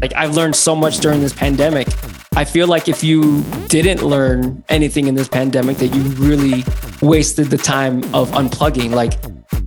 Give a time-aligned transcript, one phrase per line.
[0.00, 1.88] Like I've learned so much during this pandemic.
[2.36, 6.62] I feel like if you didn't learn anything in this pandemic, that you really
[7.02, 8.92] wasted the time of unplugging.
[8.92, 9.14] Like,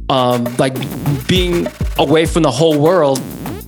[0.09, 0.73] um, like
[1.28, 1.67] being
[1.97, 3.20] away from the whole world.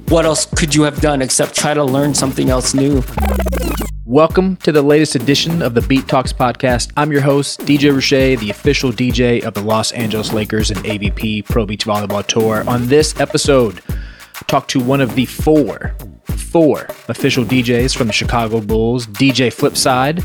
[0.10, 3.04] What else could you have done except try to learn something else new?
[4.06, 6.94] Welcome to the latest edition of the Beat Talks podcast.
[6.96, 11.46] I'm your host, DJ Ruche, the official DJ of the Los Angeles Lakers and AVP
[11.46, 12.64] Pro Beach Volleyball Tour.
[12.70, 13.82] On this episode,
[14.48, 15.96] talk to one of the four
[16.26, 19.08] four official DJs from the Chicago Bulls.
[19.08, 20.20] DJ Flipside.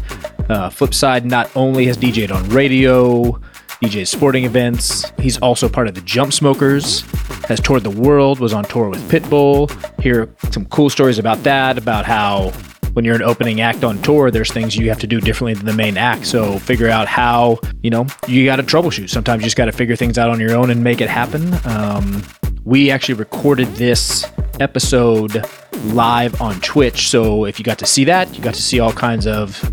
[0.51, 3.39] Uh, Flipside not only has DJed on radio,
[3.83, 7.03] DJs sporting events, he's also part of the Jump Smokers,
[7.47, 9.71] has toured the world, was on tour with Pitbull.
[10.03, 12.51] Hear some cool stories about that, about how
[12.95, 15.67] when you're an opening act on tour, there's things you have to do differently than
[15.67, 16.27] the main act.
[16.27, 19.11] So figure out how, you know, you got to troubleshoot.
[19.11, 21.55] Sometimes you just got to figure things out on your own and make it happen.
[21.65, 22.25] Um,
[22.65, 24.27] we actually recorded this
[24.61, 25.45] episode
[25.87, 27.09] live on Twitch.
[27.09, 29.73] So if you got to see that, you got to see all kinds of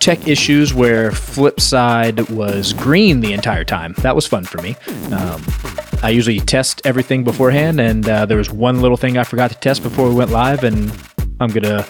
[0.00, 3.94] tech issues where Flipside was green the entire time.
[3.98, 4.76] That was fun for me.
[5.12, 5.44] Um,
[6.02, 9.56] I usually test everything beforehand, and uh, there was one little thing I forgot to
[9.58, 10.92] test before we went live, and
[11.38, 11.86] I'm gonna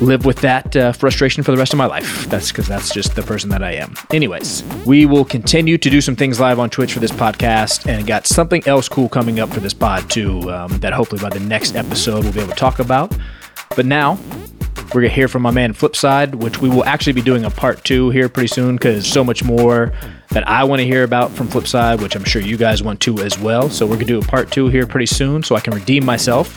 [0.00, 2.26] live with that uh, frustration for the rest of my life.
[2.26, 3.94] That's because that's just the person that I am.
[4.12, 8.06] Anyways, we will continue to do some things live on Twitch for this podcast, and
[8.06, 10.50] got something else cool coming up for this pod too.
[10.50, 13.16] Um, that hopefully by the next episode we'll be able to talk about.
[13.76, 14.18] But now
[14.94, 17.82] we're gonna hear from my man Flipside, which we will actually be doing a part
[17.84, 19.92] two here pretty soon because so much more
[20.30, 23.18] that I want to hear about from Flipside, which I'm sure you guys want to
[23.18, 23.68] as well.
[23.70, 26.48] So we're gonna do a part two here pretty soon, so I can redeem myself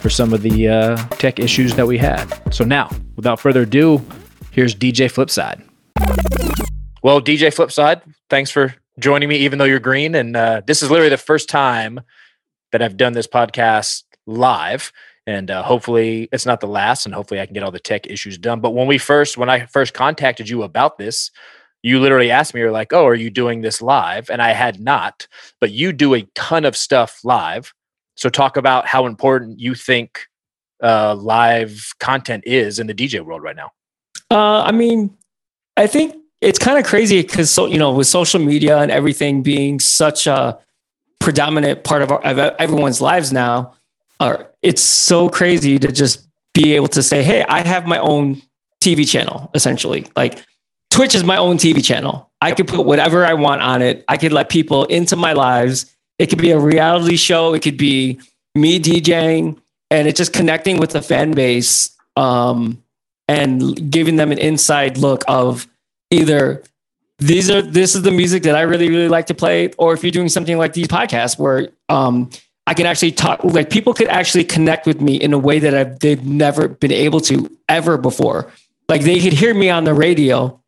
[0.00, 2.26] for some of the uh, tech issues that we had.
[2.52, 4.00] So now, without further ado,
[4.50, 5.62] here's DJ Flipside.
[7.02, 10.14] Well, DJ Flipside, thanks for joining me, even though you're green.
[10.14, 12.00] And uh, this is literally the first time
[12.70, 14.92] that I've done this podcast live
[15.26, 18.06] and uh, hopefully it's not the last and hopefully i can get all the tech
[18.06, 18.60] issues done.
[18.60, 21.30] But when we first when i first contacted you about this
[21.82, 24.30] you literally asked me you're like oh are you doing this live?
[24.30, 25.26] And i had not
[25.60, 27.72] but you do a ton of stuff live.
[28.16, 30.26] So talk about how important you think
[30.82, 33.70] uh, live content is in the dj world right now.
[34.30, 35.16] Uh, i mean
[35.76, 39.42] i think it's kind of crazy because so you know with social media and everything
[39.42, 40.58] being such a
[41.20, 43.72] predominant part of, our, of everyone's lives now
[44.22, 48.40] uh, it's so crazy to just be able to say, hey, I have my own
[48.82, 50.06] TV channel, essentially.
[50.14, 50.44] Like
[50.90, 52.30] Twitch is my own TV channel.
[52.40, 54.04] I could put whatever I want on it.
[54.08, 55.94] I could let people into my lives.
[56.18, 57.54] It could be a reality show.
[57.54, 58.20] It could be
[58.54, 59.58] me DJing,
[59.90, 62.82] and it's just connecting with the fan base um,
[63.26, 65.66] and giving them an inside look of
[66.10, 66.62] either
[67.18, 70.04] these are this is the music that I really really like to play, or if
[70.04, 72.30] you're doing something like these podcasts where um,
[72.66, 75.74] I can actually talk like people could actually connect with me in a way that
[75.74, 78.52] I've they've never been able to ever before.
[78.88, 80.60] Like they could hear me on the radio,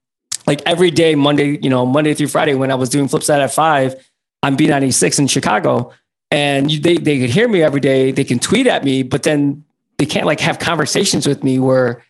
[0.47, 3.53] like every day, Monday, you know, Monday through Friday when I was doing Flipside at
[3.53, 3.95] five
[4.43, 5.93] on B96 in Chicago.
[6.31, 8.11] And they, they could hear me every day.
[8.11, 9.65] They can tweet at me, but then
[9.99, 12.05] they can't like have conversations with me where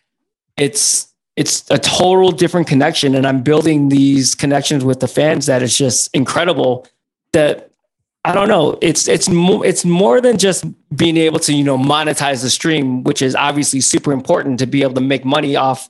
[0.57, 3.13] it's it's a total different connection.
[3.13, 6.87] And I'm building these connections with the fans that is just incredible
[7.33, 7.71] that
[8.25, 8.77] I don't know.
[8.81, 10.65] It's it's more it's more than just
[10.95, 14.81] being able to you know monetize the stream, which is obviously super important to be
[14.81, 15.89] able to make money off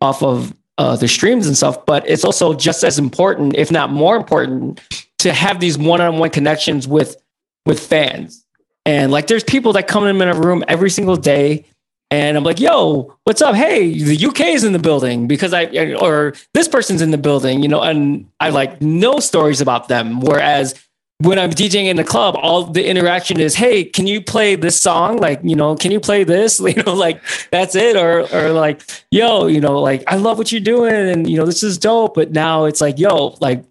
[0.00, 1.84] off of uh, the streams and stuff.
[1.84, 4.80] But it's also just as important, if not more important,
[5.18, 7.22] to have these one-on-one connections with
[7.66, 8.46] with fans.
[8.86, 11.66] And like, there's people that come in a room every single day,
[12.10, 13.54] and I'm like, "Yo, what's up?
[13.54, 15.66] Hey, the UK is in the building because I
[16.00, 20.20] or this person's in the building, you know." And I like know stories about them,
[20.20, 20.74] whereas
[21.18, 24.80] when I'm DJing in the club, all the interaction is, "Hey, can you play this
[24.80, 25.18] song?
[25.18, 26.60] Like, you know, can you play this?
[26.74, 30.50] You know, like that's it." Or, or like, "Yo, you know, like I love what
[30.50, 33.64] you're doing, and you know, this is dope." But now it's like, "Yo, like,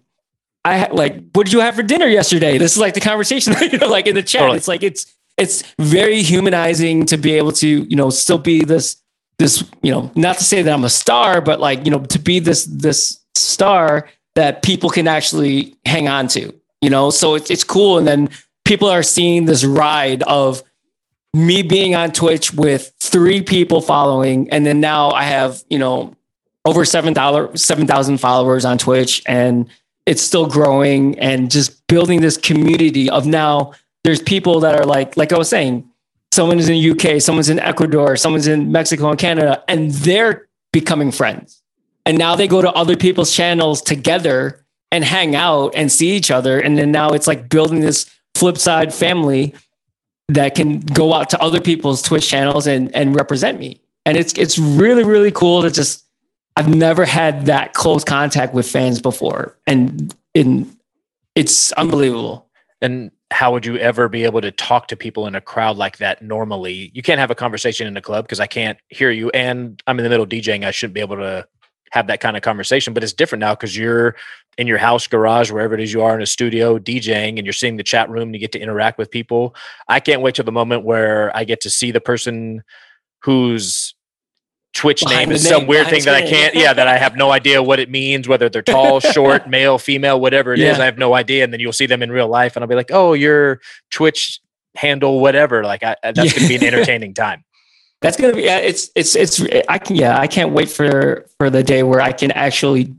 [0.64, 3.78] I like, what did you have for dinner yesterday?" This is like the conversation, you
[3.78, 4.40] know, like in the chat.
[4.40, 4.56] Totally.
[4.56, 8.96] It's like it's it's very humanizing to be able to, you know, still be this
[9.38, 12.18] this, you know, not to say that I'm a star, but like, you know, to
[12.18, 16.54] be this this star that people can actually hang on to
[16.84, 17.10] you know?
[17.10, 17.98] So it's, it's cool.
[17.98, 18.28] And then
[18.64, 20.62] people are seeing this ride of
[21.32, 24.48] me being on twitch with three people following.
[24.50, 26.14] And then now i have you know
[26.64, 29.68] over 7000 7, followers on twitch and
[30.06, 33.72] it's still growing and just building this community of now
[34.04, 35.86] there's people that are like like i was saying
[36.32, 41.12] someone's in the uk someone's in ecuador someone's in mexico and canada and they're becoming
[41.12, 41.62] friends.
[42.04, 44.63] And now they go to other people's channels together
[44.94, 46.60] and hang out and see each other.
[46.60, 49.52] And then now it's like building this Flipside family
[50.28, 53.80] that can go out to other people's Twitch channels and and represent me.
[54.06, 56.04] And it's it's really really cool to just
[56.56, 60.70] I've never had that close contact with fans before, and in
[61.34, 62.48] it's unbelievable.
[62.80, 65.98] And how would you ever be able to talk to people in a crowd like
[65.98, 66.92] that normally?
[66.94, 69.98] You can't have a conversation in a club because I can't hear you, and I'm
[69.98, 70.64] in the middle DJing.
[70.64, 71.48] I shouldn't be able to
[71.94, 72.92] have that kind of conversation.
[72.92, 74.16] But it's different now because you're
[74.58, 77.52] in your house, garage, wherever it is you are in a studio DJing, and you're
[77.52, 78.24] seeing the chat room.
[78.24, 79.54] And you get to interact with people.
[79.86, 82.64] I can't wait till the moment where I get to see the person
[83.22, 83.94] whose
[84.74, 87.14] Twitch behind name is name, some weird thing that I can't, yeah, that I have
[87.14, 90.72] no idea what it means, whether they're tall, short, male, female, whatever it yeah.
[90.72, 90.80] is.
[90.80, 91.44] I have no idea.
[91.44, 93.60] And then you'll see them in real life, and I'll be like, oh, your
[93.92, 94.40] Twitch
[94.74, 95.62] handle, whatever.
[95.62, 96.40] Like, I, uh, that's yeah.
[96.40, 97.44] going to be an entertaining time.
[98.04, 98.58] That's gonna be yeah.
[98.58, 100.18] It's it's it's I can yeah.
[100.18, 102.94] I can't wait for for the day where I can actually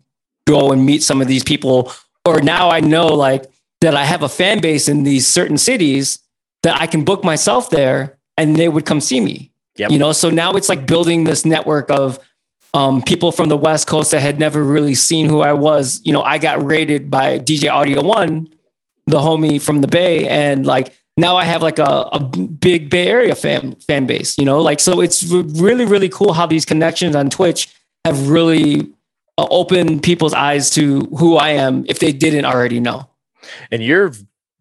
[0.48, 1.92] go and meet some of these people.
[2.26, 3.46] Or now I know like
[3.82, 6.18] that I have a fan base in these certain cities
[6.64, 9.52] that I can book myself there, and they would come see me.
[9.76, 9.92] Yep.
[9.92, 12.18] You know, so now it's like building this network of
[12.74, 16.02] um, people from the West Coast that had never really seen who I was.
[16.04, 18.50] You know, I got raided by DJ Audio One,
[19.06, 23.08] the homie from the Bay, and like now I have like a, a big Bay
[23.08, 24.38] Area fan fan base.
[24.38, 27.74] You know, like so it's really really cool how these connections on Twitch
[28.04, 28.82] have really
[29.38, 33.10] uh, opened people's eyes to who I am if they didn't already know.
[33.72, 34.14] And you're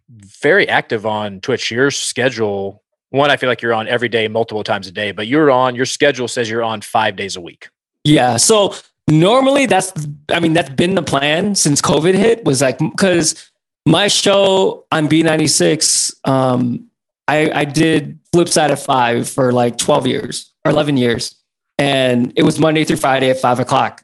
[0.09, 1.71] very active on Twitch.
[1.71, 5.29] Your schedule one, I feel like you're on every day, multiple times a day, but
[5.29, 7.69] you're on, your schedule says you're on five days a week.
[8.03, 8.37] Yeah.
[8.39, 8.75] So
[9.09, 9.93] normally that's,
[10.31, 13.53] I mean, that's been the plan since COVID hit was like, because
[13.87, 16.89] my show on B96, um,
[17.29, 21.37] I, I did Flipside of five for like 12 years or 11 years.
[21.79, 24.03] And it was Monday through Friday at five o'clock.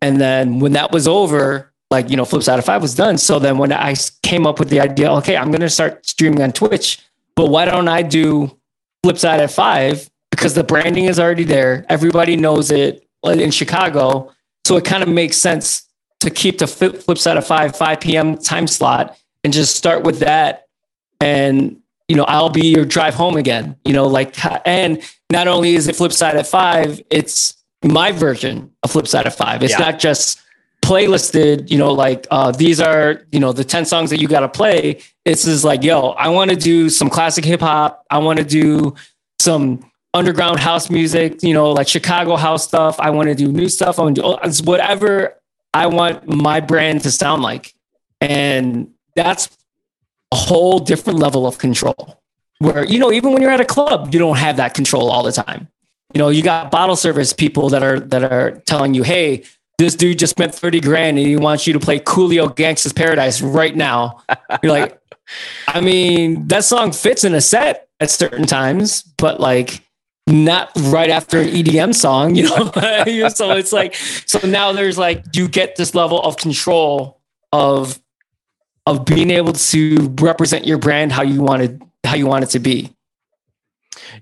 [0.00, 3.18] And then when that was over, like, you know, Flipside of five was done.
[3.18, 6.42] So then when I came up with the idea, okay, I'm going to start streaming
[6.42, 7.02] on Twitch
[7.38, 8.50] but why don't I do
[9.06, 10.10] Flipside at five?
[10.32, 11.86] Because the branding is already there.
[11.88, 14.32] Everybody knows it in Chicago.
[14.66, 15.87] So it kind of makes sense
[16.28, 18.36] to keep the Flipside of five, 5 p.m.
[18.36, 20.66] time slot and just start with that.
[21.20, 24.36] And, you know, I'll be your drive home again, you know, like,
[24.66, 29.62] and not only is it Flipside at five, it's my version of Flipside of five.
[29.62, 29.90] It's yeah.
[29.90, 30.40] not just
[30.82, 34.40] playlisted, you know, like uh, these are, you know, the 10 songs that you got
[34.40, 35.00] to play.
[35.24, 38.04] It's just like, yo, I want to do some classic hip hop.
[38.10, 38.94] I want to do
[39.40, 43.00] some underground house music, you know, like Chicago house stuff.
[43.00, 43.98] I want to do new stuff.
[43.98, 45.37] I want to do whatever
[45.74, 47.74] I want my brand to sound like.
[48.20, 49.48] And that's
[50.32, 52.20] a whole different level of control
[52.58, 55.22] where, you know, even when you're at a club, you don't have that control all
[55.22, 55.68] the time.
[56.14, 59.44] You know, you got bottle service people that are that are telling you, hey,
[59.76, 63.40] this dude just spent 30 grand and he wants you to play Coolio Gangsta's Paradise
[63.40, 64.22] right now.
[64.62, 65.00] You're like,
[65.68, 69.82] I mean, that song fits in a set at certain times, but like
[70.28, 73.28] not right after an EDM song, you know?
[73.28, 77.20] so it's like, so now there's like, you get this level of control
[77.52, 78.00] of,
[78.86, 82.58] of being able to represent your brand how you wanted, how you want it to
[82.58, 82.94] be.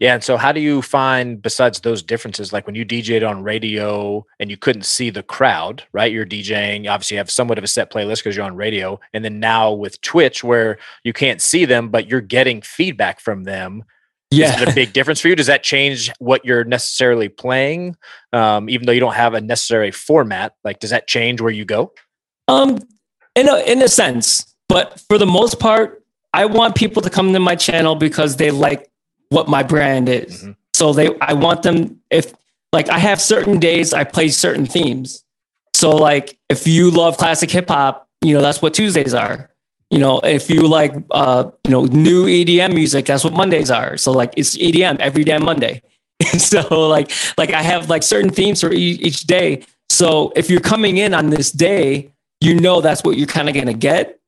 [0.01, 0.15] Yeah.
[0.15, 4.25] And so, how do you find, besides those differences, like when you DJed on radio
[4.41, 6.13] and you couldn't see the crowd, right?
[6.13, 8.99] You're DJing, obviously, you have somewhat of a set playlist because you're on radio.
[9.13, 13.45] And then now with Twitch, where you can't see them, but you're getting feedback from
[13.45, 13.85] them.
[14.31, 14.57] Yeah.
[14.57, 15.37] Is it a big difference for you?
[15.37, 17.97] Does that change what you're necessarily playing?
[18.33, 21.65] Um, even though you don't have a necessary format, like, does that change where you
[21.65, 21.93] go?
[22.49, 22.81] Um,
[23.35, 27.33] in a, in a sense, but for the most part, I want people to come
[27.33, 28.91] to my channel because they like
[29.29, 30.43] what my brand is.
[30.43, 30.53] Mm-hmm.
[30.75, 32.35] So they, I want them if
[32.73, 35.25] like I have certain days I play certain themes.
[35.75, 39.51] So like if you love classic hip hop, you know that's what Tuesdays are.
[39.91, 43.97] You know if you like uh you know new EDM music, that's what Mondays are.
[43.97, 45.83] So like it's EDM every damn Monday.
[46.39, 49.65] so like like I have like certain themes for each, each day.
[49.89, 53.55] So if you're coming in on this day, you know that's what you're kind of
[53.55, 54.19] gonna get.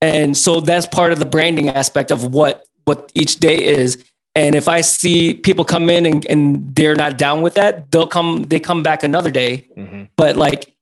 [0.00, 4.04] And so that's part of the branding aspect of what what each day is
[4.38, 8.06] and if I see people come in and, and they're not down with that, they'll
[8.06, 9.66] come, they come back another day.
[9.76, 10.04] Mm-hmm.
[10.16, 10.72] But like,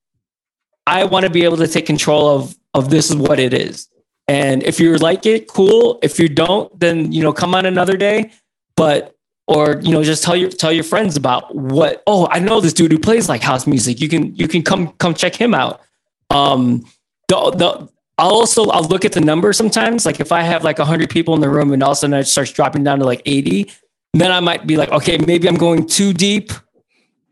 [0.87, 3.89] I want to be able to take control of, of this is what it is.
[4.29, 5.99] And if you like it, cool.
[6.03, 8.33] If you don't, then, you know, come on another day,
[8.77, 9.15] but,
[9.47, 12.73] or, you know, just tell your, tell your friends about what, oh, I know this
[12.73, 14.01] dude who plays like house music.
[14.01, 15.81] You can, you can come, come check him out.
[16.31, 16.85] Um,
[17.29, 20.07] the, the, I'll also I'll look at the number sometimes.
[20.07, 22.19] Like if I have like hundred people in the room and all of a sudden
[22.19, 23.71] it starts dropping down to like 80,
[24.15, 26.53] then I might be like, okay, maybe I'm going too deep.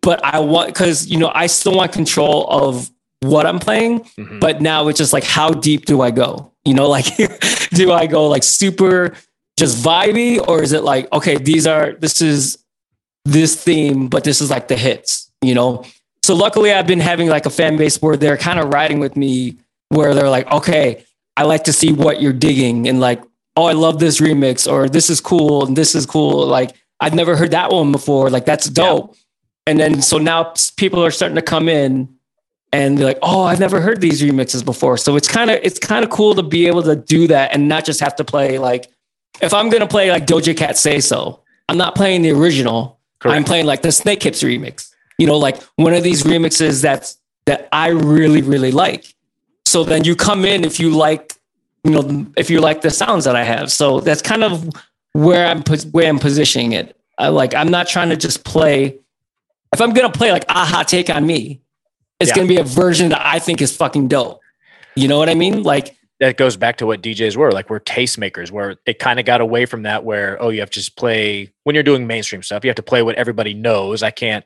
[0.03, 2.91] But I want because you know, I still want control of
[3.25, 4.01] what I'm playing.
[4.01, 4.39] Mm-hmm.
[4.39, 6.53] But now it's just like how deep do I go?
[6.65, 7.07] You know, like
[7.71, 9.15] do I go like super
[9.57, 12.59] just vibey or is it like okay these are this is
[13.25, 15.85] this theme but this is like the hits you know
[16.23, 19.17] so luckily i've been having like a fan base where they're kind of riding with
[19.17, 19.57] me
[19.89, 21.05] where they're like okay
[21.37, 23.23] i like to see what you're digging and like
[23.57, 27.15] oh i love this remix or this is cool and this is cool like i've
[27.15, 29.21] never heard that one before like that's dope yeah.
[29.69, 32.14] and then so now people are starting to come in
[32.75, 35.79] and they're like, "Oh, I've never heard these remixes before." So it's kind of it's
[35.79, 38.59] kind of cool to be able to do that and not just have to play
[38.59, 38.91] like
[39.41, 42.99] if I'm gonna play like Doja Cat Say So, I'm not playing the original.
[43.21, 43.37] Correct.
[43.37, 44.91] I'm playing like the Snakehips remix.
[45.19, 47.17] You know, like one of these remixes that's
[47.47, 49.15] that I really really like.
[49.67, 51.35] So then you come in if you like,
[51.85, 53.71] you know, if you like the sounds that I have.
[53.71, 54.69] So that's kind of
[55.13, 55.63] where I'm
[55.93, 56.97] where I'm positioning it.
[57.19, 58.99] I like I'm not trying to just play.
[59.73, 61.61] If I'm gonna play like "Aha, take on me,
[62.21, 62.37] it's yeah.
[62.37, 64.41] going to be a version that I think is fucking dope.
[64.97, 65.63] You know what I mean?
[65.63, 67.69] Like that goes back to what DJs were like.
[67.69, 68.51] We're tastemakers.
[68.51, 70.05] Where it kind of got away from that.
[70.05, 72.65] Where oh, you have to just play when you're doing mainstream stuff.
[72.65, 74.03] You have to play what everybody knows.
[74.03, 74.45] I can't.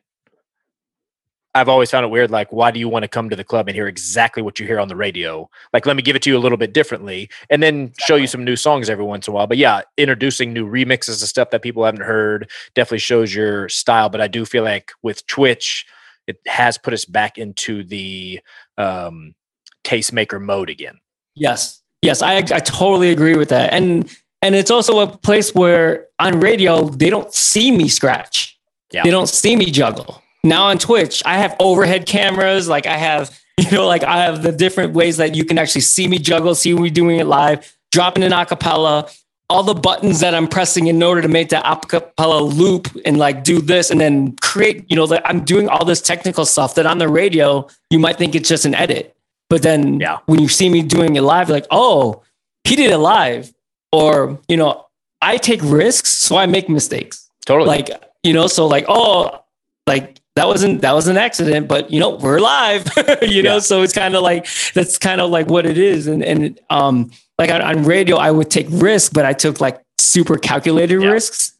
[1.54, 2.30] I've always found it weird.
[2.30, 4.66] Like, why do you want to come to the club and hear exactly what you
[4.66, 5.48] hear on the radio?
[5.72, 8.26] Like, let me give it to you a little bit differently, and then show you
[8.26, 9.46] some new songs every once in a while.
[9.46, 14.08] But yeah, introducing new remixes of stuff that people haven't heard definitely shows your style.
[14.08, 15.86] But I do feel like with Twitch
[16.28, 18.40] it has put us back into the
[18.76, 19.34] um,
[19.82, 21.00] tastemaker mode again.
[21.34, 24.08] Yes, yes, I I totally agree with that, and
[24.42, 28.58] and it's also a place where on radio they don't see me scratch,
[28.92, 29.02] yeah.
[29.02, 30.22] they don't see me juggle.
[30.44, 34.42] Now on Twitch, I have overhead cameras, like I have you know like I have
[34.42, 37.76] the different ways that you can actually see me juggle, see me doing it live,
[37.90, 39.10] dropping an acapella,
[39.50, 43.44] all the buttons that I'm pressing in order to make that acapella loop and like
[43.44, 46.84] do this and then create, you know, that I'm doing all this technical stuff that
[46.84, 49.16] on the radio, you might think it's just an edit.
[49.48, 50.18] But then yeah.
[50.26, 52.22] when you see me doing it live, like, oh,
[52.64, 53.52] he did it live.
[53.90, 54.86] Or, you know,
[55.22, 57.30] I take risks, so I make mistakes.
[57.46, 57.68] Totally.
[57.68, 57.90] Like,
[58.22, 59.42] you know, so like, oh,
[59.86, 62.86] like that wasn't that was an accident, but you know, we're live.
[63.22, 66.06] you know, so it's kind of like that's kind of like what it is.
[66.06, 69.80] And and um like on, on radio, I would take risks, but I took like
[69.98, 71.08] super calculated yeah.
[71.08, 71.52] risks.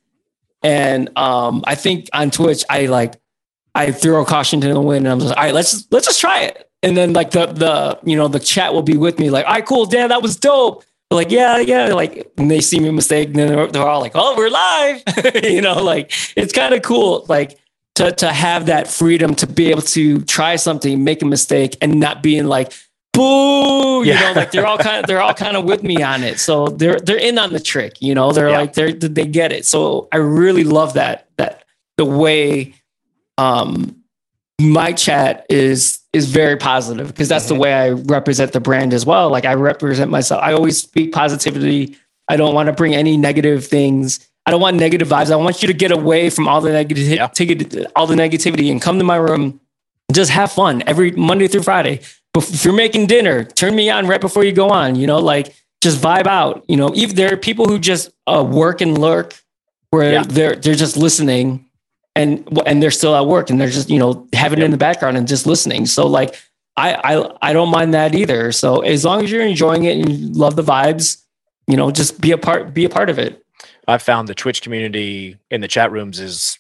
[0.62, 3.20] And um, I think on Twitch, I like
[3.75, 5.54] I throw caution to the wind, and I'm just all right.
[5.54, 6.68] Let's let's just try it.
[6.82, 9.52] And then like the the you know the chat will be with me, like, all
[9.52, 10.85] right, cool, Dan, that was dope.
[11.11, 14.00] They're like, yeah, yeah, like and they see me mistake, and then they're, they're all
[14.00, 15.44] like, oh, we're live.
[15.44, 17.58] you know, like it's kind of cool, like
[17.94, 22.00] to to have that freedom to be able to try something, make a mistake, and
[22.00, 22.73] not being like
[23.12, 24.20] boo you yeah.
[24.20, 26.38] know like they're all kind of they're all kind of with me on it.
[26.38, 28.32] So they're they're in on the trick you know?
[28.32, 28.58] They're yeah.
[28.58, 29.66] like they're they get it.
[29.66, 31.64] So i really love that that
[31.96, 32.74] the way
[33.36, 33.96] um
[34.60, 37.54] my chat is is very positive because that's mm-hmm.
[37.54, 39.30] the way i represent the brand as well.
[39.30, 40.42] Like i represent myself.
[40.42, 41.96] I always speak positivity
[42.28, 44.20] i don't want to bring any negative things.
[44.46, 45.30] I don't want negative vibes.
[45.30, 47.86] I want you to get away from all the negative yeah.
[47.96, 49.60] all the negativity and come to my room.
[50.10, 52.00] Just have fun every monday through friday
[52.38, 55.54] if you're making dinner, turn me on right before you go on, you know, like
[55.80, 59.40] just vibe out, you know, if there are people who just uh, work and lurk
[59.90, 60.25] where yeah.
[60.25, 61.64] they're, they're just listening
[62.16, 64.76] and, and they're still at work and they're just, you know, having it in the
[64.76, 65.87] background and just listening.
[65.87, 66.35] So like,
[66.76, 68.52] I, I, I don't mind that either.
[68.52, 71.23] So as long as you're enjoying it and you love the vibes,
[71.66, 73.45] you know, just be a part, be a part of it.
[73.87, 76.59] I've found the Twitch community in the chat rooms is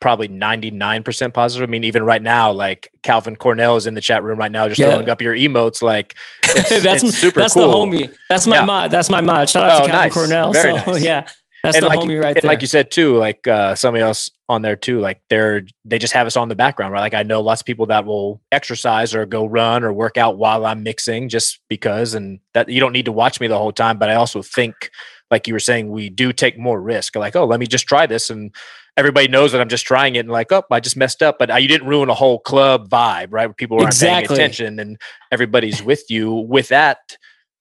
[0.00, 1.68] probably 99% positive.
[1.68, 4.68] I mean, even right now, like Calvin Cornell is in the chat room right now,
[4.68, 4.90] just yeah.
[4.90, 5.82] throwing up your emotes.
[5.82, 6.14] Like
[6.44, 7.68] it's, that's it's super that's cool.
[7.68, 8.14] the homie.
[8.28, 8.64] That's my yeah.
[8.64, 8.90] mod.
[8.90, 9.48] That's my mod.
[9.48, 10.12] Shout out oh, to Calvin nice.
[10.12, 10.52] Cornell.
[10.52, 11.02] Very so nice.
[11.04, 11.28] yeah,
[11.64, 12.48] that's and the like, homie right there.
[12.48, 16.12] Like you said too, like uh, somebody else on there too, like they're, they just
[16.12, 17.00] have us on the background, right?
[17.00, 20.36] Like I know lots of people that will exercise or go run or work out
[20.36, 23.72] while I'm mixing just because, and that you don't need to watch me the whole
[23.72, 23.98] time.
[23.98, 24.90] But I also think,
[25.34, 27.16] like you were saying, we do take more risk.
[27.16, 28.54] Like, oh, let me just try this and
[28.96, 31.48] everybody knows that I'm just trying it and like, oh, I just messed up, but
[31.60, 33.46] you didn't ruin a whole club vibe, right?
[33.46, 34.28] Where people aren't exactly.
[34.28, 34.96] paying attention and
[35.32, 36.32] everybody's with you.
[36.32, 37.16] With that,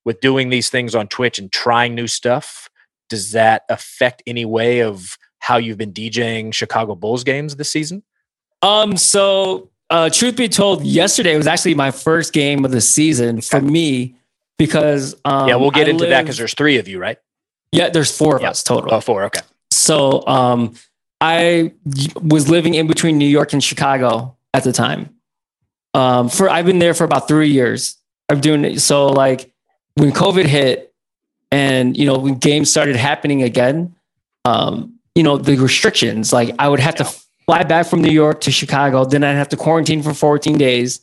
[0.06, 2.70] with doing these things on Twitch and trying new stuff,
[3.10, 8.04] does that affect any way of how you've been DJing Chicago Bulls games this season?
[8.62, 13.42] Um, so uh, truth be told, yesterday was actually my first game of the season
[13.42, 14.16] for me
[14.60, 17.18] because um, yeah, we'll get I into live, that because there's three of you, right?
[17.74, 18.52] Yeah, there's four of yeah.
[18.52, 18.94] us total.
[18.94, 19.24] Oh, four.
[19.26, 19.42] Okay.
[19.72, 20.76] So um,
[21.20, 21.74] I
[22.22, 25.10] was living in between New York and Chicago at the time.
[25.94, 27.98] Um, for I've been there for about three years.
[28.30, 28.80] I'm doing it.
[28.80, 29.52] So like
[29.96, 30.94] when COVID hit
[31.52, 33.96] and you know when games started happening again,
[34.46, 36.32] um, you know the restrictions.
[36.32, 37.06] Like I would have to
[37.46, 41.02] fly back from New York to Chicago, then I'd have to quarantine for 14 days,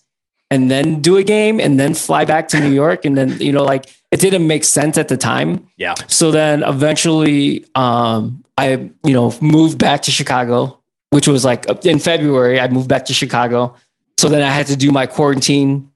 [0.50, 3.52] and then do a game, and then fly back to New York, and then you
[3.52, 5.68] know like it didn't make sense at the time.
[5.76, 5.94] Yeah.
[6.08, 10.78] So then eventually, um, I you know moved back to Chicago,
[11.10, 12.60] which was like in February.
[12.60, 13.74] I moved back to Chicago.
[14.18, 15.90] So then I had to do my quarantine.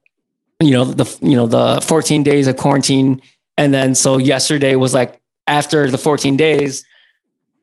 [0.61, 3.21] You know the you know the 14 days of quarantine,
[3.59, 6.85] and then so yesterday was like after the 14 days.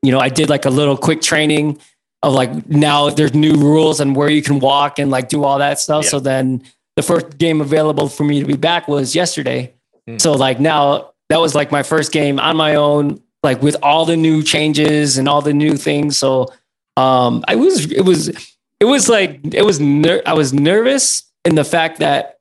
[0.04, 1.80] You know, I did like a little quick training
[2.24, 5.60] of like now there's new rules and where you can walk and like do all
[5.60, 6.04] that stuff.
[6.06, 6.10] Yeah.
[6.10, 6.64] So then
[6.96, 9.74] the first game available for me to be back was yesterday.
[10.18, 14.06] So like now that was like my first game on my own, like with all
[14.06, 16.18] the new changes and all the new things.
[16.18, 16.48] So
[16.98, 18.30] um I was it was
[18.80, 22.40] it was like it was ner- I was nervous in the fact that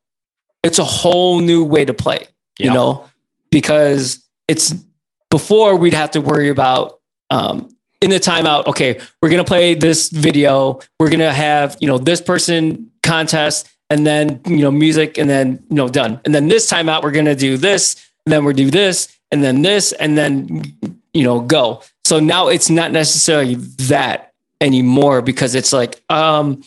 [0.63, 2.27] it's a whole new way to play,
[2.59, 2.67] Yeah.
[2.67, 3.05] you know,
[3.51, 4.75] because it's
[5.31, 6.99] before we'd have to worry about
[7.31, 7.69] um
[8.01, 12.21] in the timeout, okay, we're gonna play this video, we're gonna have, you know, this
[12.21, 16.21] person contest and then you know music and then you know done.
[16.25, 19.45] And then this time out we're gonna do this, and then we'll do this, and
[19.45, 20.63] then this, and then
[21.13, 21.83] you know, go.
[22.05, 26.63] So now it's not necessarily that anymore because it's like um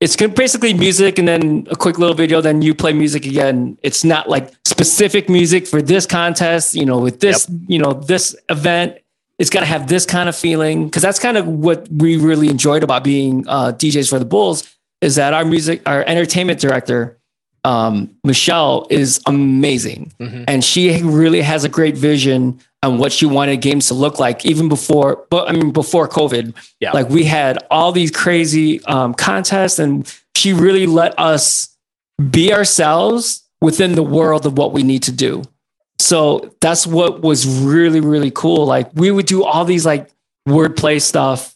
[0.00, 3.76] it's basically music and then a quick little video, then you play music again.
[3.82, 8.34] It's not like specific music for this contest, you know, with this, you know, this
[8.48, 8.96] event.
[9.38, 12.48] It's got to have this kind of feeling because that's kind of what we really
[12.48, 17.16] enjoyed about being uh, DJs for the Bulls is that our music, our entertainment director,
[17.64, 20.44] um, Michelle, is amazing, Mhm.
[20.48, 24.46] and she really has a great vision on what she wanted games to look like,
[24.46, 25.24] even before.
[25.30, 26.92] But I mean, before COVID, Yeah.
[26.92, 31.68] like we had all these crazy um, contests, and she really let us
[32.30, 35.42] be ourselves within the world of what we need to do.
[35.98, 38.64] So that's what was really, really cool.
[38.64, 40.08] Like we would do all these like
[40.48, 41.54] wordplay stuff,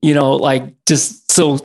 [0.00, 1.58] you know, like just so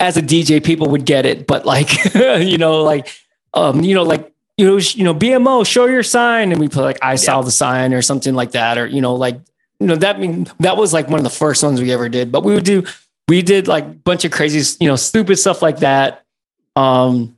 [0.00, 3.08] as a DJ, people would get it, but like, you know, like,
[3.54, 6.52] um, you know, like, you know, you know, BMO, show your sign.
[6.52, 8.78] And we put like, I saw the sign or something like that.
[8.78, 9.40] Or, you know, like,
[9.80, 12.30] you know, that mean that was like one of the first ones we ever did,
[12.30, 12.84] but we would do,
[13.28, 16.24] we did like a bunch of crazy, you know, stupid stuff like that.
[16.76, 17.36] Um,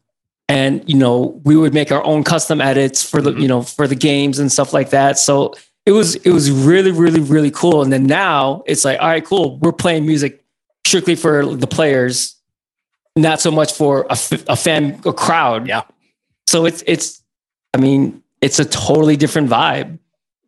[0.48, 3.40] and you know we would make our own custom edits for the Mhm.
[3.40, 5.55] you know for the games and stuff like that so
[5.87, 9.24] it was it was really really really cool and then now it's like all right
[9.24, 10.44] cool we're playing music
[10.87, 12.37] strictly for the players
[13.16, 15.66] not so much for a, a fan a crowd.
[15.68, 15.83] Yeah.
[16.46, 17.22] so it's it's
[17.74, 19.98] i mean it's a totally different vibe.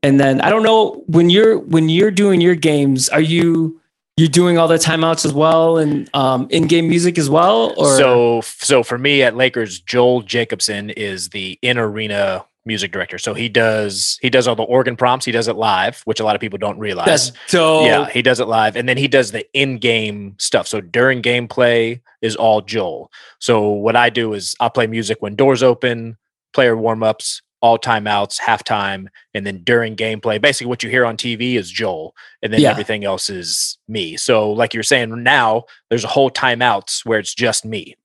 [0.02, 3.80] And then i don't know when you're when you're doing your games are you
[4.16, 7.96] you're doing all the timeouts as well and um in-game music as well or?
[7.96, 13.18] So, so for me at Lakers, Joel Jacobson is the in arena music director.
[13.18, 15.24] So he does he does all the organ prompts.
[15.24, 17.06] He does it live, which a lot of people don't realize.
[17.06, 20.66] that's dope Yeah, he does it live, and then he does the in-game stuff.
[20.66, 23.10] So during gameplay is all Joel.
[23.38, 26.16] So what I do is I'll play music when doors open,
[26.52, 30.40] player warm-ups, all timeouts, halftime, and then during gameplay.
[30.40, 32.70] Basically, what you hear on TV is Joel, and then Yeah.
[32.70, 34.16] everything else is me.
[34.16, 37.96] So like you're saying now, there's a whole timeouts where it's just me.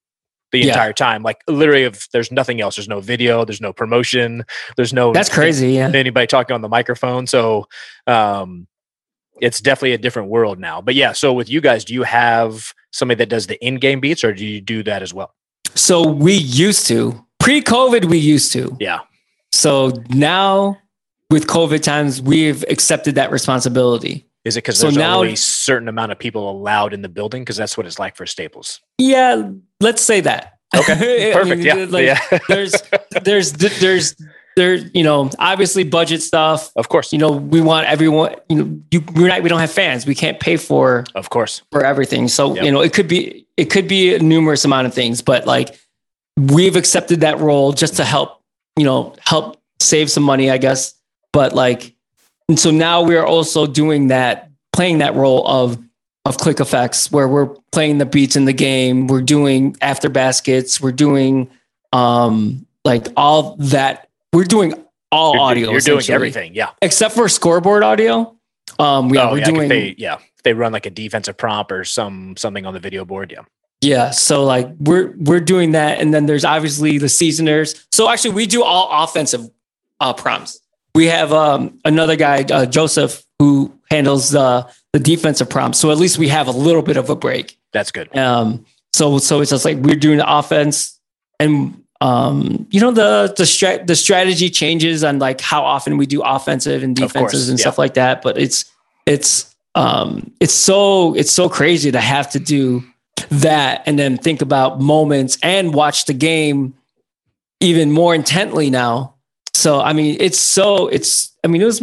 [0.51, 0.67] The Yeah.
[0.73, 4.43] entire time, like literally, if there's nothing else, there's no video, there's no promotion,
[4.75, 5.73] there's no That's crazy.
[5.73, 5.91] Yeah.
[5.93, 7.25] anybody talking on the microphone.
[7.25, 7.67] So
[8.05, 8.67] um,
[9.39, 10.81] it's definitely a different world now.
[10.81, 14.23] But yeah, so with you guys, do you have somebody that does the in-game beats,
[14.25, 15.33] or do you do that as well?
[15.73, 18.75] So we used to pre-COVID, we used to.
[18.79, 18.99] Yeah.
[19.53, 20.77] So now
[21.29, 24.27] with COVID times, we've accepted that responsibility.
[24.43, 27.09] Is it because So there's now- only a certain amount of people allowed in the
[27.09, 27.41] building?
[27.43, 28.79] Because that's what it's like for Staples.
[28.97, 29.49] Yeah,
[29.79, 30.53] let's say that.
[30.75, 31.57] Okay, I perfect.
[31.63, 32.39] mean, yeah, like, yeah.
[32.47, 32.73] there's,
[33.23, 34.15] there's, there's,
[34.55, 36.71] there, you know, obviously budget stuff.
[36.75, 38.35] of course, You know, we want everyone.
[38.49, 39.43] You know, you, we're not.
[39.43, 40.05] We don't have fans.
[40.05, 41.61] We can't pay for of course.
[41.71, 42.27] for everything.
[42.27, 42.65] So Yep.
[42.65, 45.79] you know, it could be it could be a numerous amount of things, but like
[46.37, 48.41] we've accepted that role just to help,
[48.75, 50.95] you know, help save some money, I guess.
[51.31, 51.90] But like,
[52.51, 55.81] and so now we're also doing that, playing that role of
[56.25, 59.07] of click effects, where we're playing the beats in the game.
[59.07, 60.81] We're doing after baskets.
[60.81, 61.49] We're doing
[61.93, 64.09] um like all that.
[64.33, 64.73] We're doing
[65.13, 65.71] all You're, audio.
[65.71, 66.53] you're doing everything.
[66.53, 66.71] Yeah.
[66.81, 68.35] except for scoreboard audio.
[68.77, 69.45] Um, yeah, oh, we're yeah.
[69.45, 70.15] doing they, yeah.
[70.15, 73.31] If they run like a defensive prompt or some something on the video board.
[73.31, 73.43] Yeah.
[73.79, 77.87] Yeah, so like we're we're doing that, and then there's obviously the seasoners.
[77.93, 79.49] So actually, we do all offensive
[80.01, 80.59] uh, prompts.
[80.93, 85.79] We have um, another guy, uh, Joseph, who handles the the defensive prompts.
[85.79, 87.57] So at least we have a little bit of a break.
[87.71, 88.15] That's good.
[88.17, 90.99] Um, so so it's just like we're doing the offense,
[91.39, 96.05] and um, you know the the strat the strategy changes on like how often we
[96.05, 97.63] do offensive and defenses and yeah.
[97.63, 98.21] stuff like that.
[98.21, 98.65] But it's
[99.05, 102.83] it's um it's so it's so crazy to have to do
[103.29, 106.73] that and then think about moments and watch the game
[107.61, 109.15] even more intently now.
[109.61, 111.35] So I mean, it's so it's.
[111.43, 111.79] I mean, it was.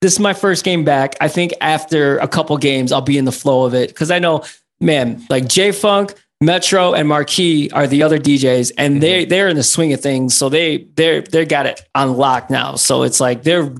[0.00, 1.16] This is my first game back.
[1.20, 4.20] I think after a couple games, I'll be in the flow of it because I
[4.20, 4.44] know,
[4.80, 9.28] man, like J Funk, Metro, and Marquee are the other DJs, and they Mm-hmm.
[9.30, 10.36] they're in the swing of things.
[10.36, 12.76] So they they're they got it on lock now.
[12.76, 13.74] So it's like they're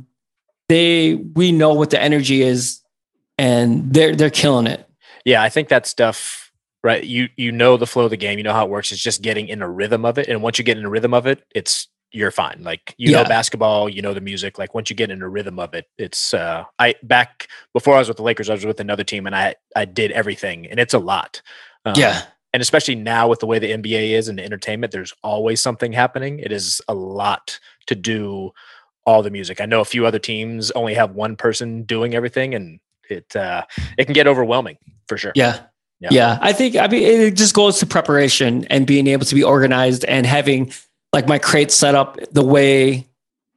[0.68, 2.82] they we know what the energy is,
[3.38, 4.84] and they're they're killing it.
[5.24, 6.50] Yeah, I think that stuff,
[6.82, 7.04] right?
[7.04, 8.90] You you know the flow of the game, you know how it works.
[8.90, 11.14] It's just getting in a rhythm of it, and once you get in a rhythm
[11.14, 12.62] of it, it's you're fine.
[12.62, 14.58] Like you know basketball, you know the music.
[14.58, 17.98] Like once you get in a rhythm of it, it's uh I back before I
[17.98, 20.80] was with the Lakers, I was with another team, and I I did everything, and
[20.80, 21.42] it's a lot.
[21.84, 25.12] Um, Yeah, and especially now with the way the NBA is and the entertainment, there's
[25.22, 26.38] always something happening.
[26.38, 28.52] It is a lot to do
[29.04, 29.60] all the music.
[29.60, 33.64] I know a few other teams only have one person doing everything, and it uh,
[33.98, 35.32] it can get overwhelming for sure.
[35.34, 35.60] yeah.
[36.00, 36.10] Yeah.
[36.12, 36.38] Yeah.
[36.40, 40.04] I think I mean it just goes to preparation and being able to be organized
[40.04, 40.72] and having
[41.12, 43.06] like my crate set up the way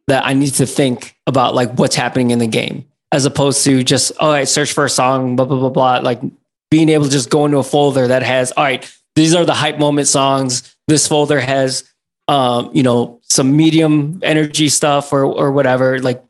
[0.08, 3.84] that I need to think about like what's happening in the game, as opposed to
[3.84, 5.98] just all right, search for a song, blah blah blah blah.
[6.00, 6.22] Like
[6.70, 9.54] being able to just go into a folder that has all right, these are the
[9.54, 10.76] hype moment songs.
[10.88, 11.84] This folder has
[12.28, 16.00] um, you know, some medium energy stuff or or whatever.
[16.00, 16.24] Like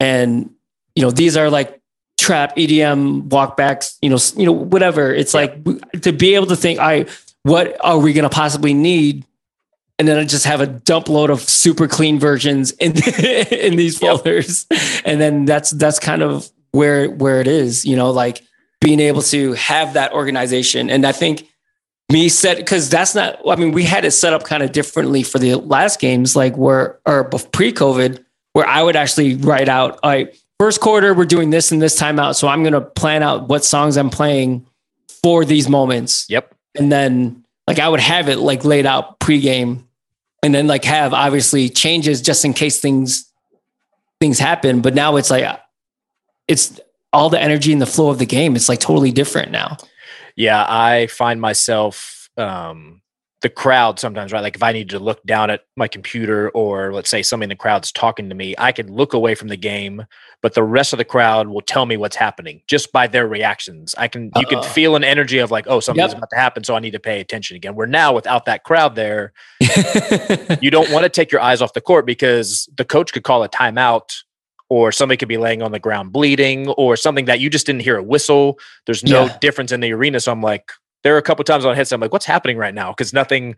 [0.00, 0.50] and
[0.94, 1.80] you know, these are like
[2.18, 5.12] trap EDM walkbacks, you know, you know, whatever.
[5.12, 5.62] It's like
[6.02, 7.06] to be able to think, I
[7.42, 9.24] what are we going to possibly need?
[9.98, 12.92] And then I just have a dump load of super clean versions in
[13.52, 14.16] in these Yep.
[14.16, 14.66] folders,
[15.04, 18.42] and then that's that's kind of where where it is, you know, like
[18.80, 20.90] being able to have that organization.
[20.90, 21.48] And I think
[22.10, 23.38] me set because that's not.
[23.48, 26.56] I mean, we had it set up kind of differently for the last games, like
[26.56, 31.24] where or pre COVID, where I would actually write out, all right, first quarter we're
[31.24, 34.66] doing this and this timeout, so I'm going to plan out what songs I'm playing
[35.22, 36.52] for these moments Yep.
[36.74, 39.83] and then like I would have it like laid out pregame,
[40.44, 43.32] and then like have obviously changes just in case things
[44.20, 44.82] things happen.
[44.82, 45.58] But now it's like
[46.46, 46.78] it's
[47.14, 48.54] all the energy and the flow of the game.
[48.54, 49.78] It's like totally different now.
[50.36, 53.00] Yeah, I find myself um
[53.44, 54.40] the crowd sometimes, right?
[54.42, 57.48] Like if I need to look down at my computer or let's say somebody in
[57.50, 60.06] the crowd's talking to me, I can look away from the game,
[60.40, 63.94] but the rest of the crowd will tell me what's happening just by their reactions.
[63.98, 66.16] I can you can feel an energy of like, oh, something's Yep.
[66.18, 67.74] about to happen, so I need to pay attention again.
[67.74, 69.34] Where now without that crowd there,
[70.62, 73.42] you don't want to take your eyes off the court because the coach could call
[73.42, 74.22] a timeout
[74.70, 77.82] or somebody could be laying on the ground bleeding or something that you just didn't
[77.82, 78.58] hear a whistle.
[78.86, 79.36] There's no Yeah.
[79.40, 80.18] difference in the arena.
[80.20, 80.72] So I'm like,
[81.04, 82.90] there are a couple times on headset, I'm like, what's happening right now?
[82.90, 83.56] Because nothing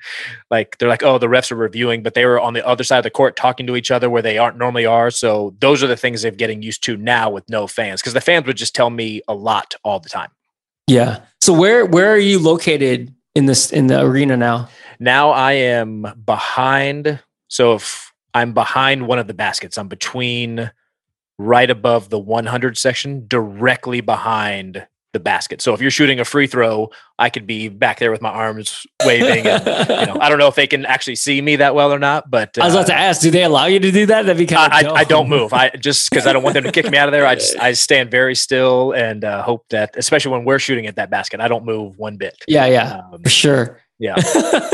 [0.51, 2.99] like they're like, oh, the refs are reviewing, but they were on the other side
[2.99, 5.13] of the court talking to each other where they aren't normally are.
[5.13, 8.03] So those are the things they're getting used to now with no fans.
[8.03, 10.31] Because the fans would just tell me a lot all the time.
[10.89, 11.21] yeah.
[11.41, 14.69] So where where are you located in this in the arena now?
[14.99, 17.21] Now I am behind.
[17.47, 20.73] So if I'm behind one of the baskets, I'm between
[21.39, 25.62] right above the 100 section, directly behind the basket.
[25.62, 28.87] So if you're shooting a free throw, I could be back there with my arms
[29.05, 29.47] waving.
[29.47, 31.99] And, you know, I don't know if they can actually see me that well or
[31.99, 34.27] not, but I was about uh, to ask, do they allow you to do that?
[34.27, 35.53] That'd be kind I, of I, I don't move.
[35.55, 37.27] I just because I don't want them to kick me out of there.
[37.27, 40.97] I just I stand very still and uh, hope that, especially when we're shooting at
[40.97, 42.35] that basket, I don't move one bit.
[42.47, 43.81] Yeah, yeah, Um, for sure.
[43.99, 44.16] yeah.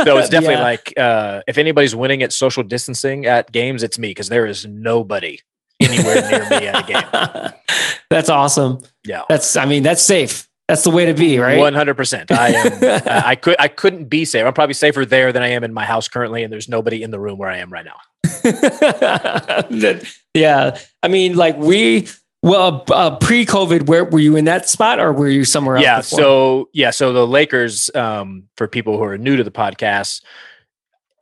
[0.02, 0.62] So it's definitely Yeah.
[0.62, 4.66] like uh, if anybody's winning at social distancing at games, it's me because there is
[4.66, 5.38] nobody
[5.84, 7.52] anywhere near me at a game.
[8.10, 8.80] That's awesome.
[9.04, 10.48] Yeah, That's I mean, that's safe.
[10.68, 11.58] That's the way to be, right?
[11.58, 12.30] one hundred percent.
[12.30, 13.02] I am.
[13.06, 13.56] I could.
[13.58, 14.46] I couldn't be safe.
[14.46, 17.10] I'm probably safer there than I am in my house currently, and there's nobody in
[17.10, 17.96] the room where I am right now.
[20.34, 20.78] yeah.
[21.02, 22.08] I mean, like we,
[22.42, 25.84] well, uh, pre COVID, where were you in that spot or were you somewhere else?
[25.84, 25.98] yeah.
[25.98, 26.18] before?
[26.18, 26.90] So yeah.
[26.90, 30.22] So the Lakers, um, for people who are new to the podcast.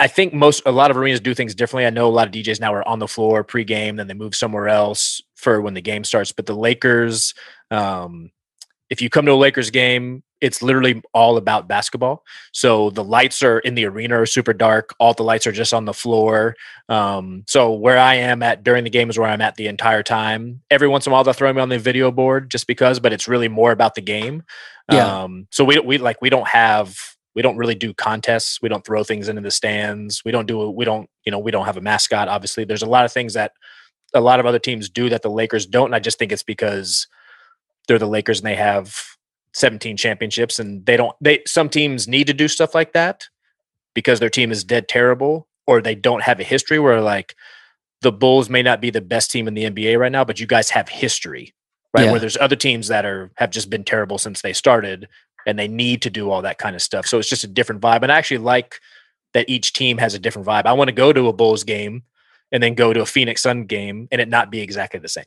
[0.01, 1.87] I think most a lot of arenas do things differently.
[1.87, 4.35] I know a lot of DJs now are on the floor pregame, then they move
[4.35, 6.33] somewhere else for when the game starts.
[6.33, 7.35] But the Lakers,
[7.71, 8.31] um,
[8.89, 12.25] if you come to a Lakers game, it's literally all about basketball.
[12.53, 14.95] So the lights are in the arena are super dark.
[14.99, 16.57] All the lights are just on the floor.
[16.89, 20.03] Um, so where I am at during the game is where I'm at the entire
[20.03, 20.63] time.
[20.71, 23.13] Every once in a while they'll throw me on the video board just because, but
[23.13, 24.45] it's really more about the game.
[24.91, 25.25] Yeah.
[25.25, 26.97] Um, so we we like we don't have
[27.35, 28.61] we don't really do contests.
[28.61, 30.23] We don't throw things into the stands.
[30.25, 32.29] We don't do we don't you know we don't have a mascot.
[32.29, 33.53] Obviously, there's a lot of things that
[34.15, 35.87] a lot of other teams do that the Lakers don't.
[35.87, 37.07] And I just think it's because
[37.87, 38.97] they're the Lakers and they have
[39.55, 43.29] 17 championships and they don't they some teams need to do stuff like that
[43.95, 47.35] because their team is dead terrible or they don't have a history where like
[48.03, 50.47] the Bulls may not be the best team in the NBA right now, but you
[50.47, 51.55] guys have history,
[51.93, 52.05] right?
[52.05, 52.13] Yeah.
[52.13, 55.09] Where there's other teams that are have just been terrible since they started
[55.47, 57.07] and they need to do all that kind of stuff.
[57.07, 58.03] So it's just a different vibe.
[58.03, 58.81] And I actually like
[59.35, 60.67] that each team has a different vibe.
[60.67, 62.03] I want to go to a Bulls game
[62.53, 65.25] and then go to a Phoenix Sun game and it not be exactly the same.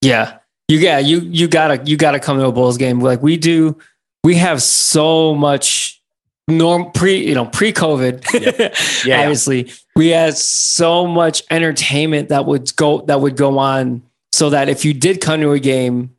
[0.00, 0.38] Yeah.
[0.68, 3.00] You yeah, you you gotta you gotta come to a Bulls game.
[3.00, 3.76] Like we do,
[4.22, 6.00] we have so much
[6.46, 8.24] norm pre you know pre-COVID.
[8.32, 8.74] Yep.
[9.04, 14.50] Yeah, obviously, we had so much entertainment that would go that would go on so
[14.50, 16.14] that if you did come to a game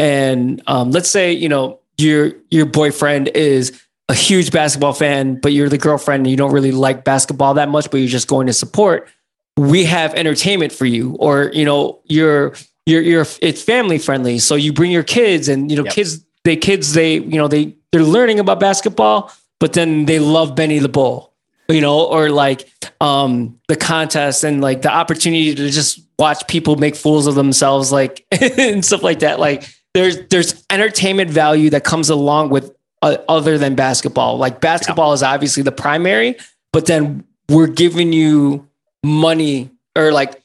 [0.00, 5.52] and um, let's say you know your your boyfriend is a huge basketball fan, but
[5.52, 8.46] you're the girlfriend and you don't really like basketball that much, but you're just going
[8.46, 9.08] to support.
[9.56, 12.54] We have entertainment for you, or you know, you're
[12.86, 14.38] you're you're it's family friendly.
[14.38, 15.92] So you bring your kids, and you know, yep.
[15.92, 20.54] kids they kids they you know they they're learning about basketball, but then they love
[20.54, 21.32] Benny the Bull,
[21.68, 22.68] you know, or like
[23.00, 27.92] um the contest and like the opportunity to just watch people make fools of themselves,
[27.92, 29.38] like and stuff like that.
[29.38, 34.38] Like there's there's entertainment value that comes along with uh, other than basketball.
[34.38, 35.14] Like basketball yeah.
[35.14, 36.36] is obviously the primary,
[36.72, 38.68] but then we're giving you
[39.04, 40.42] money or like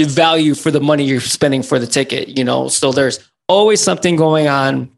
[0.00, 2.68] value for the money you're spending for the ticket, you know?
[2.68, 4.90] So there's always something going on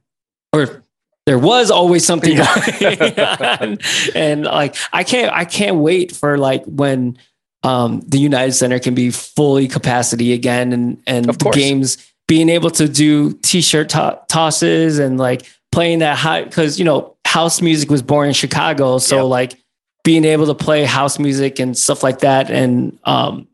[0.52, 0.82] or
[1.26, 2.36] there was always something
[2.80, 3.78] going on.
[4.14, 7.18] And like, I can't, I can't wait for like when,
[7.62, 12.70] um, the United Center can be fully capacity again and, and the games being able
[12.70, 17.90] to do t-shirt to- tosses and like playing that high because you know house music
[17.90, 19.58] was born in Chicago, so like
[20.04, 23.48] being able to play house music and stuff like that, and um,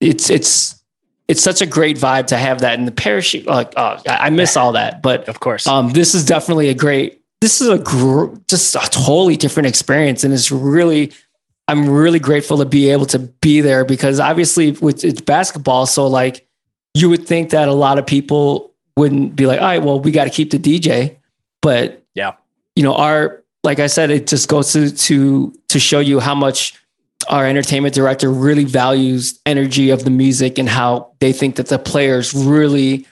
[0.00, 0.82] it's it's
[1.28, 3.46] it's such a great vibe to have that in the parachute.
[3.46, 7.20] Like, oh, I miss all that, but of course, um, this is definitely a great.
[7.40, 11.12] This is a gr- just a totally different experience, and it's really.
[11.68, 16.06] I'm really grateful to be able to be there because obviously with it's basketball, so
[16.06, 16.45] like
[16.96, 20.10] you would think that a lot of people wouldn't be like, all right, well, we
[20.10, 21.16] got to keep the DJ.
[21.60, 22.32] But yeah,
[22.74, 26.34] you know, our like I said, it just goes to to to show you how
[26.34, 26.74] much
[27.28, 31.78] our entertainment director really values energy of the music and how they think that the
[31.78, 33.06] players really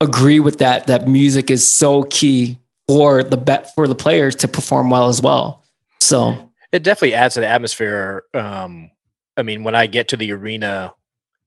[0.00, 4.48] agree with that that music is so key for the bet for the players to
[4.48, 5.62] perform well as well
[6.00, 8.90] so it definitely adds to the atmosphere um
[9.36, 10.92] i mean when i get to the arena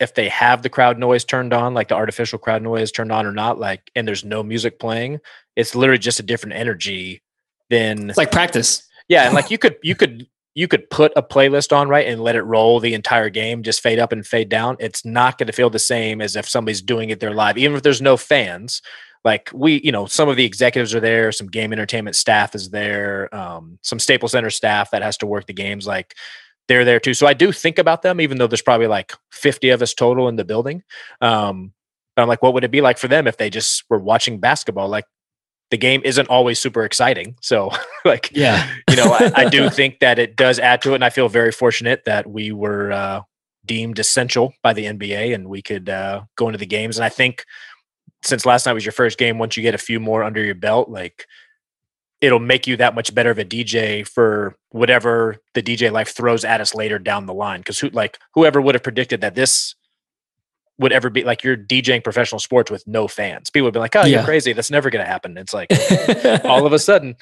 [0.03, 3.25] if they have the crowd noise turned on, like the artificial crowd noise turned on
[3.25, 5.19] or not, like, and there's no music playing,
[5.55, 7.23] it's literally just a different energy
[7.71, 8.87] than it's like practice.
[9.07, 9.25] Yeah.
[9.25, 12.35] And like you could, you could, you could put a playlist on right and let
[12.35, 14.77] it roll the entire game, just fade up and fade down.
[14.79, 17.75] It's not going to feel the same as if somebody's doing it there live, even
[17.75, 18.81] if there's no fans.
[19.25, 22.69] Like we, you know, some of the executives are there, some game entertainment staff is
[22.69, 25.87] there, um, some Staples Center staff that has to work the games.
[25.87, 26.13] Like
[26.67, 27.13] they're there too.
[27.13, 30.27] So I do think about them, even though there's probably like 50 of us total
[30.29, 30.83] in the building.
[31.21, 31.73] Um,
[32.15, 34.39] but I'm like, what would it be like for them if they just were watching
[34.39, 34.87] basketball?
[34.87, 35.05] Like
[35.71, 37.35] the game isn't always super exciting.
[37.41, 37.71] So
[38.05, 40.95] like, yeah, you know, I, I, do think that it does add to it.
[40.95, 43.21] And I feel very fortunate that we were uh,
[43.65, 46.97] deemed essential by the NBA and we could uh, go into the games.
[46.97, 47.45] And I think
[48.21, 50.55] since last night was your first game, once you get a few more under your
[50.55, 51.25] belt, like
[52.23, 56.45] it'll make you that much better of a DJ for whatever the DJ life throws
[56.45, 57.59] at us later down the line.
[57.59, 59.75] Because who like whoever would have predicted that this
[60.79, 63.49] would ever be like you're DJing professional sports with no fans.
[63.49, 64.17] People would be like, "Oh, yeah.
[64.17, 64.53] you're crazy.
[64.53, 65.69] That's never going to happen." It's like
[66.45, 67.17] all of a sudden,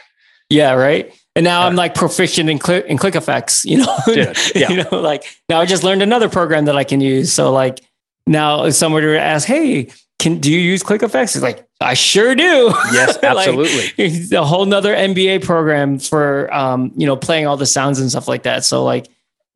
[0.52, 1.12] yeah, right.
[1.36, 3.66] And now uh, I'm like proficient in click in click effects.
[3.66, 4.70] You know, dude, yeah.
[4.70, 7.34] you know, like now I just learned another program that I can use.
[7.34, 7.82] So like
[8.28, 9.90] now, if someone were to ask, "Hey,
[10.22, 12.74] can do you use click effects?" It's like I sure do.
[12.94, 14.08] Yes, absolutely.
[14.08, 18.10] like, a whole nother NBA program for um, you know, playing all the sounds and
[18.10, 18.64] stuff like that.
[18.64, 19.08] So like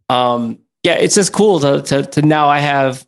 [0.09, 3.05] um yeah, it's just cool to to to now I have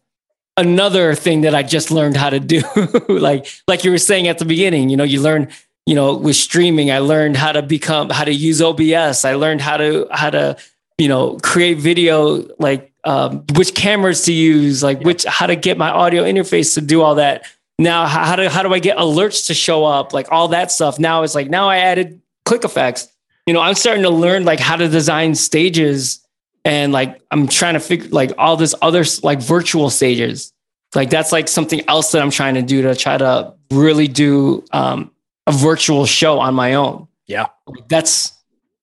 [0.57, 2.61] another thing that I just learned how to do.
[3.09, 5.49] like like you were saying at the beginning, you know, you learn,
[5.85, 9.25] you know, with streaming, I learned how to become how to use OBS.
[9.25, 10.57] I learned how to how to,
[10.97, 15.77] you know, create video like um, which cameras to use, like which how to get
[15.77, 17.45] my audio interface to do all that
[17.79, 20.13] now how do how do I get alerts to show up?
[20.13, 20.99] Like all that stuff.
[20.99, 23.07] Now it's like now I added click effects.
[23.45, 26.25] You know, I'm starting to learn like how to design stages
[26.65, 30.53] and like I'm trying to figure like all this other like virtual stages.
[30.95, 34.65] Like that's like something else that I'm trying to do to try to really do
[34.71, 35.11] um,
[35.45, 37.07] a virtual show on my own.
[37.27, 37.47] Yeah.
[37.89, 38.33] That's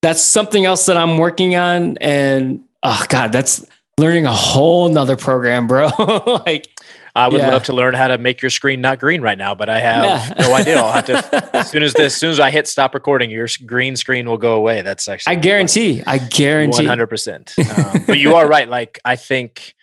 [0.01, 3.65] that's something else that I'm working on and oh god, that's
[3.97, 5.87] learning a whole nother program, bro.
[6.45, 6.69] like
[7.15, 7.49] I would yeah.
[7.49, 10.03] love to learn how to make your screen not green right now, but I have
[10.03, 10.33] yeah.
[10.43, 10.77] no idea.
[10.77, 13.47] I'll have to as soon as this, as soon as I hit stop recording, your
[13.65, 14.81] green screen will go away.
[14.81, 16.03] That's actually I guarantee.
[16.05, 16.79] I guarantee.
[16.79, 17.55] One hundred percent.
[17.75, 18.69] Um, but you are right.
[18.69, 19.75] Like I think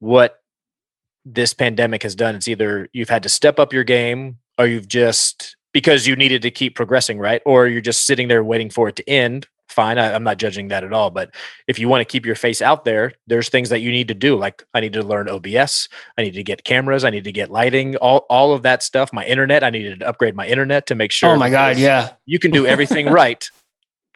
[0.00, 0.40] what
[1.24, 4.88] this pandemic has done, it's either you've had to step up your game, or you've
[4.88, 7.42] just because you needed to keep progressing, right?
[7.44, 9.98] Or you're just sitting there waiting for it to end fine.
[9.98, 11.10] I, I'm not judging that at all.
[11.10, 11.32] But
[11.68, 14.14] if you want to keep your face out there, there's things that you need to
[14.14, 14.36] do.
[14.36, 15.88] Like I need to learn OBS.
[16.18, 17.04] I need to get cameras.
[17.04, 17.94] I need to get lighting.
[17.96, 19.12] All all of that stuff.
[19.12, 19.62] My internet.
[19.62, 21.30] I needed to upgrade my internet to make oh sure.
[21.30, 22.14] Oh my god, yeah.
[22.26, 23.48] You can do everything right,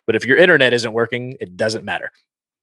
[0.07, 2.11] but if your internet isn't working, it doesn't matter.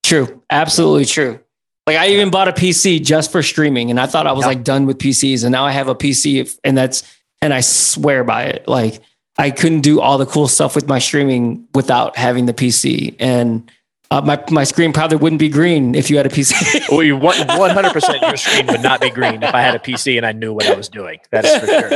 [0.04, 0.44] True.
[0.50, 1.40] Absolutely true.
[1.86, 4.48] Like I even bought a PC just for streaming and I thought I was Yeah.
[4.48, 7.04] like done with PCs and now I have a PC if- and that's
[7.42, 8.68] and I swear by it.
[8.68, 9.00] Like
[9.38, 13.70] I couldn't do all the cool stuff with my streaming without having the PC and
[14.10, 16.54] uh, my my screen probably wouldn't be green if you had a PC.
[16.92, 19.80] Well, you one hundred percent your screen would not be green if I had a
[19.80, 21.20] PC and I knew what I was doing.
[21.32, 21.90] That's for sure.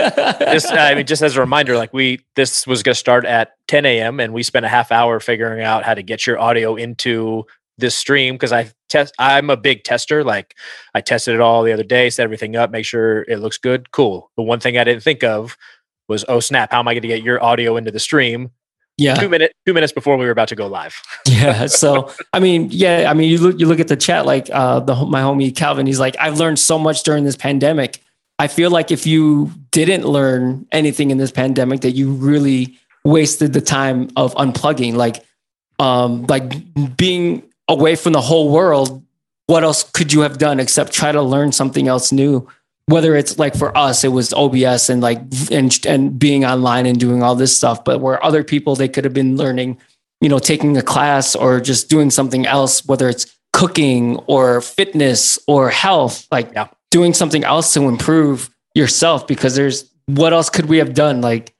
[0.53, 3.53] Just, I mean, just as a reminder, like we, this was going to start at
[3.67, 4.19] 10 a.m.
[4.19, 7.45] and we spent a half hour figuring out how to get your audio into
[7.77, 9.13] this stream because I test.
[9.17, 10.25] I'm a big tester.
[10.25, 10.55] Like
[10.93, 13.91] I tested it all the other day, set everything up, make sure it looks good.
[13.91, 14.29] Cool.
[14.35, 15.55] The one thing I didn't think of
[16.11, 18.51] was, oh snap, how am I going to get your audio into the stream?
[19.01, 19.15] yeah.
[19.15, 21.01] Two minute, two minutes before we were about to go live.
[21.27, 21.67] Yeah.
[21.67, 23.09] So I mean, yeah.
[23.09, 25.87] I mean, you look you look at the chat, like uh, the my homie Calvin.
[25.87, 27.99] He's like, I've learned so much during this pandemic.
[28.37, 33.53] I feel like if you didn't learn anything in this pandemic, that you really wasted
[33.53, 35.23] the time of unplugging, like,
[35.79, 39.03] um, like being away from the whole world.
[39.47, 42.47] What else could you have done except try to learn something else new?
[42.87, 46.99] Whether it's like for us, it was OBS and like and and being online and
[46.99, 49.77] doing all this stuff, but where other people they could have been learning
[50.21, 55.39] you know, taking a class or just doing something else, whether it's cooking or fitness
[55.47, 56.67] or health, like Yeah.
[56.91, 59.25] doing something else to improve yourself.
[59.25, 61.21] Because there's what else could we have done?
[61.21, 61.55] Like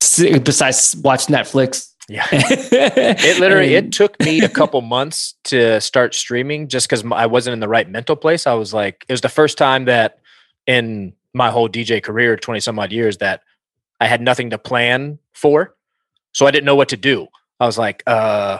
[0.00, 1.92] besides watch Netflix.
[2.08, 2.26] Yeah.
[2.32, 7.52] It literally it took me a couple months to start streaming just because I wasn't
[7.54, 8.46] in the right mental place.
[8.46, 10.20] I was like, it was the first time that
[10.66, 13.42] in my whole DJ career, twenty some odd years, that
[14.00, 15.74] I had nothing to plan for,
[16.32, 17.28] so I didn't know what to do.
[17.60, 18.58] I was like, uh,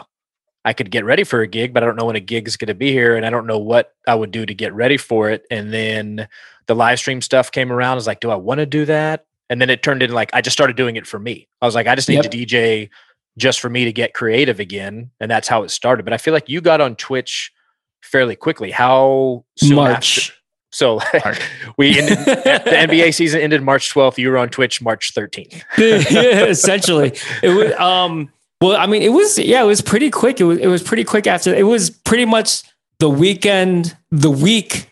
[0.65, 2.57] I could get ready for a gig, but I don't know when a gig is
[2.57, 4.97] going to be here, and I don't know what I would do to get ready
[4.97, 5.45] for it.
[5.51, 6.27] And then
[6.65, 7.93] the live stream stuff came around.
[7.93, 9.25] I was like, do I want to do that?
[9.49, 11.47] And then it turned into like I just started doing it for me.
[11.61, 12.31] I was like, I just need Yep.
[12.31, 12.89] to DJ
[13.37, 16.03] just for me to get creative again, and that's how it started.
[16.03, 17.53] But I feel like you got on Twitch
[18.01, 18.71] fairly quickly.
[18.71, 20.36] How soon after- March.
[20.71, 20.99] So
[21.77, 24.17] we ended the NBA season ended March 12th.
[24.17, 25.63] You were on Twitch March 13th.
[25.77, 27.13] yeah, essentially.
[27.43, 30.39] It was um well, I mean, it was yeah, it was pretty quick.
[30.41, 32.63] It was it was pretty quick after it was pretty much
[32.99, 34.89] the weekend, the week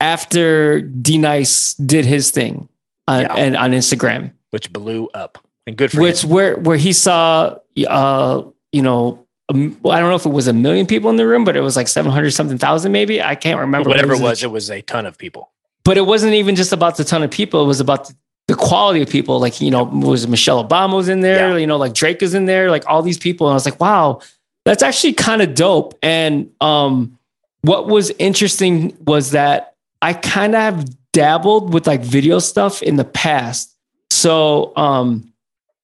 [0.00, 2.68] after D Nice did his thing
[3.08, 3.34] on, Yeah.
[3.34, 4.32] and on Instagram.
[4.50, 6.30] which blew up and good for which him.
[6.30, 7.56] where where he saw
[7.88, 11.26] uh you know well, I don't know if it was a million people in the
[11.26, 13.22] room, but it was like seven hundred something thousand, maybe.
[13.22, 13.88] I can't remember.
[13.88, 15.50] Whatever it was, it was a ton of people.
[15.84, 17.62] but it wasn't even just about the ton of people.
[17.62, 18.12] It was about
[18.46, 19.40] the, quality of people.
[19.40, 21.50] Like you know, was Michelle Obama was in there.
[21.50, 21.56] Yeah.
[21.56, 22.70] You know, like Drake is in there.
[22.70, 24.20] Like all these people, and I was like, wow,
[24.64, 25.98] that's actually kind of dope.
[26.02, 27.18] And um,
[27.62, 32.96] what was interesting was that I kind of have dabbled with like video stuff in
[32.96, 33.74] the past.
[34.10, 35.32] So um,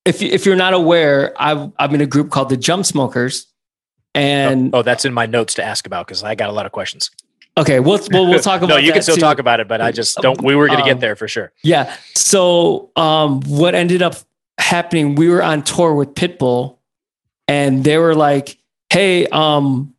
[0.04, 3.46] if if you're not aware, I've I'm in a group called the Jump Smokers,
[4.18, 6.72] and oh, that's in my notes to ask about because I got a lot of
[6.72, 7.10] questions.
[7.56, 8.68] okay, we'll we'll, we'll talk about.
[8.68, 9.20] no, you can still too.
[9.20, 10.40] talk about it, but I just don't.
[10.42, 11.52] We were going to Um, get there for sure.
[11.62, 11.94] Yeah.
[12.14, 14.14] So um, what ended up
[14.58, 16.76] happening, we were on tour with Pitbull
[17.46, 18.58] and they were like,
[18.90, 19.94] hey, um,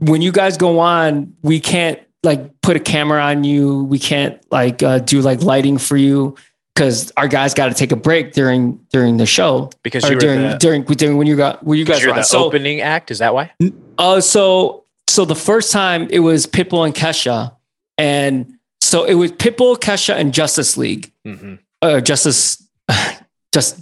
[0.00, 3.84] when you guys go on, we can't like put a camera on you.
[3.84, 6.36] We can't like uh, do like lighting for you
[6.74, 10.42] because our guys got to take a break during during the show Because you during
[10.42, 12.20] the, during during when you got when you guys you're were on.
[12.20, 13.10] the So opening act.
[13.10, 13.52] Is that why?
[13.98, 17.54] uh, so so the first time it was Pitbull and Kesha,
[17.98, 22.66] and so it was Pitbull, Kesha, and Justice League hmm uh, Justice,
[23.52, 23.80] just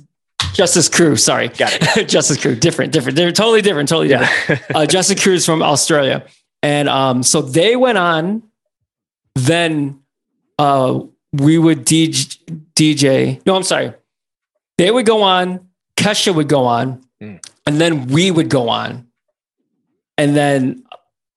[0.54, 1.14] Justice Crew.
[1.16, 2.08] Sorry, Got it.
[2.08, 2.56] Justice Crew.
[2.56, 3.16] Different, different.
[3.16, 3.88] They're totally different.
[3.88, 4.30] Totally different.
[4.48, 4.58] Yeah.
[4.74, 6.26] Uh, Justice Crew is from Australia,
[6.62, 8.42] and um, so they went on.
[9.34, 10.00] Then
[10.58, 11.00] uh,
[11.32, 12.38] we would DJ,
[12.74, 13.40] DJ.
[13.46, 13.92] No, I'm sorry.
[14.78, 15.68] They would go on.
[15.96, 17.38] Kesha would go on, Mm.
[17.66, 19.06] and then we would go on,
[20.18, 20.82] and then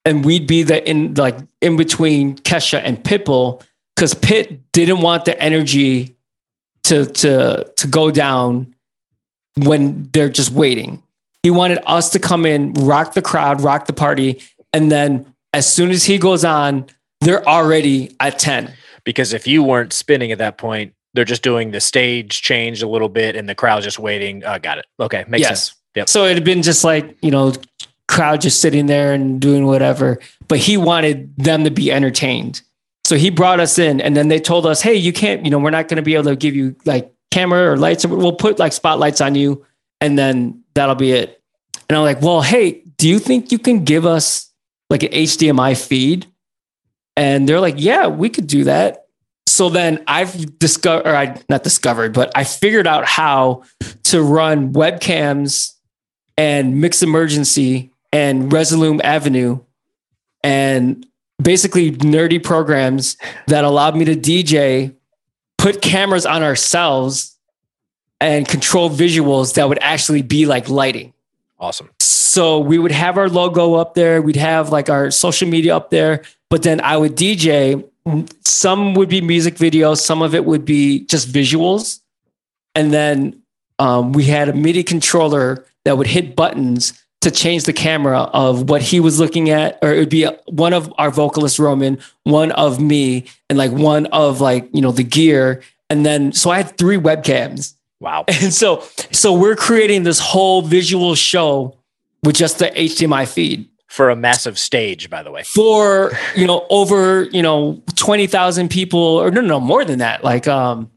[0.04, 3.62] and we'd be the in like in between Kesha and Pitbull
[3.96, 6.16] because Pitt didn't want the energy
[6.86, 8.74] to to to go down
[9.58, 11.04] when they're just waiting.
[11.44, 14.42] He wanted us to come in, rock the crowd, rock the party,
[14.74, 16.88] and then as soon as he goes on,
[17.22, 18.74] they're already at 10.
[19.06, 22.88] Because if you weren't spinning at that point, they're just doing the stage change a
[22.88, 24.44] little bit, and the crowd's just waiting.
[24.44, 24.86] Uh, got it.
[25.00, 25.48] Okay, makes Yes.
[25.68, 25.76] sense.
[25.96, 26.10] Yep.
[26.10, 27.54] So it had been just like, you know,
[28.10, 30.20] crowd just sitting there and doing whatever.
[30.50, 32.62] But he wanted them to be entertained.
[33.06, 35.58] So he brought us in and then they told us, hey, you can't, you know,
[35.60, 38.06] we're not going to be able to give you like camera or lights.
[38.06, 39.66] We'll put like spotlights on you
[40.02, 41.42] and then that'll be it.
[41.88, 44.52] And I'm like, well, hey, do you think you can give us
[44.90, 46.26] like an HDMI feed?
[47.18, 49.06] And they're like, yeah, we could do that.
[49.48, 53.64] So then I've discovered, or I not discovered, but I figured out how
[54.06, 55.74] to run webcams
[56.38, 59.60] and Mix Emergency and Resolume Avenue
[60.44, 61.06] and
[61.42, 64.94] basically nerdy programs that allowed me to DJ,
[65.58, 67.38] put cameras on ourselves,
[68.22, 71.14] and control visuals that would actually be like lighting.
[71.60, 71.90] Awesome.
[72.00, 75.90] So we would have our logo up there, we'd have like our social media up
[75.90, 77.88] there, but then I would DJ.
[78.46, 82.02] Some would be music videos, some of it would be just visuals.
[82.76, 83.42] And then
[83.80, 88.70] um, we had a MIDI controller that would hit buttons to change the camera of
[88.70, 92.52] what he was looking at, or it would be one of our vocalists, Roman, one
[92.52, 95.64] of me, and like one of like, you know, the gear.
[95.90, 97.74] And then, so I had three webcams.
[98.00, 98.26] Wow.
[98.42, 101.76] And so, so we're creating this whole visual show
[102.24, 105.44] with just the HDMI feed For a massive stage, by the way.
[105.44, 110.22] for, you know, over, you know, 20,000 people or no, no, more than that.
[110.22, 110.92] Like, um,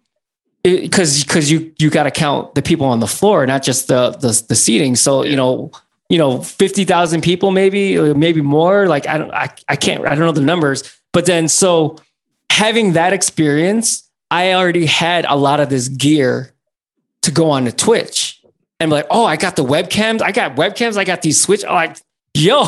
[0.62, 4.10] because because you you got to count the people on the floor, not just the
[4.10, 4.96] the, the seating.
[4.96, 5.70] So you know
[6.08, 8.86] you know fifty thousand people, maybe maybe more.
[8.86, 11.96] Like I don't I, I can't I don't know the numbers, but then so
[12.50, 16.52] having that experience, I already had a lot of this gear
[17.22, 18.42] to go on to Twitch,
[18.80, 21.64] and like, oh, I got the webcams, I got webcams, I got these switch.
[21.64, 21.96] I'm like,
[22.46, 22.62] yo,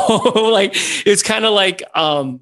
[0.51, 0.73] like
[1.07, 2.41] it's kind of like um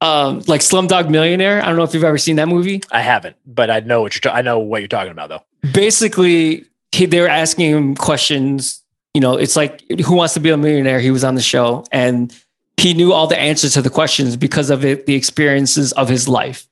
[0.00, 1.60] um like Slumdog Millionaire.
[1.62, 2.82] I don't know if you've ever seen that movie.
[2.90, 4.20] I haven't, but I know what you're.
[4.20, 5.70] Ta- I know what you're talking about, though.
[5.72, 8.82] basically he, they were asking him questions
[9.14, 11.84] you know it's like who wants to be a millionaire he was on the show
[11.90, 12.32] and
[12.76, 16.28] he knew all the answers to the questions because of it, the experiences of his
[16.28, 16.66] life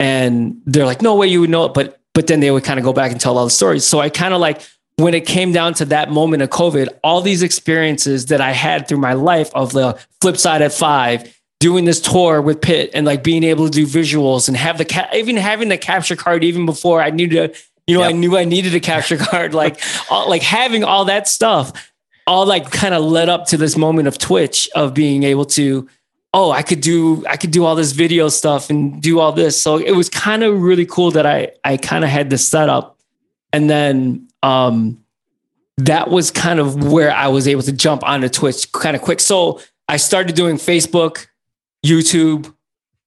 [0.00, 2.78] and they're like no way you would know it but but then they would kind
[2.78, 4.60] of go back and tell all the stories so i kind of like
[4.96, 8.88] when it came down to that moment of covid all these experiences that i had
[8.88, 13.24] through my life of the Flipside at five doing this tour with Pitt and like
[13.24, 16.66] being able to do visuals and have the ca- even having the capture card even
[16.66, 17.54] before I knew to
[17.86, 19.80] you know I knew I needed a capture card like
[20.10, 21.92] all, like having all that stuff
[22.26, 25.88] all like kind of led up to this moment of Twitch of being able to
[26.34, 29.60] oh I could do I could do all this video stuff and do all this.
[29.60, 32.98] So it was kind of really cool that I I kind of had this setup.
[33.52, 35.02] And then um
[35.78, 39.20] that was kind of where I was able to jump onto Twitch kind of quick
[39.20, 41.26] so I started doing Facebook
[41.84, 42.52] YouTube,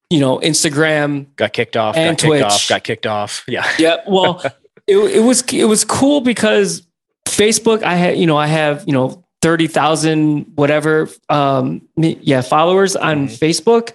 [0.09, 1.25] you know, Instagram.
[1.35, 1.97] Got kicked off.
[1.97, 2.51] And got kicked off.
[2.53, 2.69] Twitch.
[2.69, 3.43] Got kicked off.
[3.47, 3.69] Yeah.
[3.79, 3.97] Yeah.
[4.07, 4.41] Well,
[4.87, 6.83] it, it was it was cool because
[7.27, 13.27] Facebook, I had, you know, I have, you know, 30,000 whatever um yeah, followers on
[13.27, 13.37] Mhm.
[13.39, 13.91] Facebook.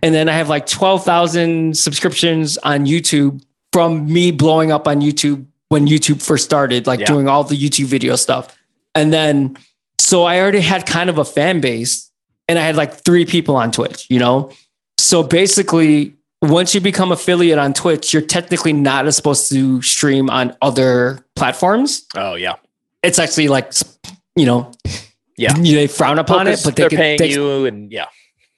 [0.00, 5.44] And then I have like 12,000 subscriptions on YouTube from me blowing up on YouTube
[5.68, 7.06] when YouTube first started, like Yeah.
[7.06, 8.56] doing all the YouTube video stuff.
[8.94, 9.56] And then
[9.98, 12.10] so I already had kind of a fan base
[12.48, 14.50] and I had like three people on Twitch, you know?
[14.96, 20.56] So basically, once you become affiliate on Twitch, you're technically not supposed to stream on
[20.62, 22.04] other platforms.
[22.16, 22.54] Oh yeah.
[23.02, 23.72] It's actually like,
[24.36, 24.72] you know,
[25.36, 25.52] Yeah.
[25.52, 28.06] they frown upon it, but they they're could, paying they, you, and yeah.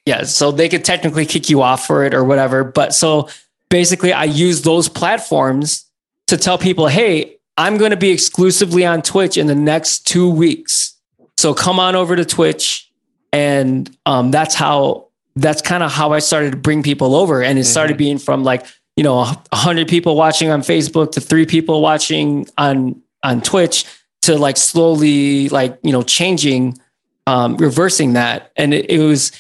[0.07, 2.65] yeah, so they could technically kick you off for it or whatever.
[2.65, 3.29] But so
[3.71, 5.85] basically, I use those platforms
[6.31, 10.31] to tell people, hey, I'm going to be exclusively on Twitch in the next two
[10.31, 10.97] weeks.
[11.37, 12.91] So come on over to Twitch.
[13.33, 17.43] And um, that's how, that's kind of how I started to bring people over.
[17.43, 18.66] And it started being from like,
[18.97, 23.85] you know, 100 people watching on Facebook to three people watching on, on Twitch
[24.22, 26.78] to like slowly, like, you know, changing,
[27.26, 28.51] um, reversing that.
[28.57, 29.33] And it, it was,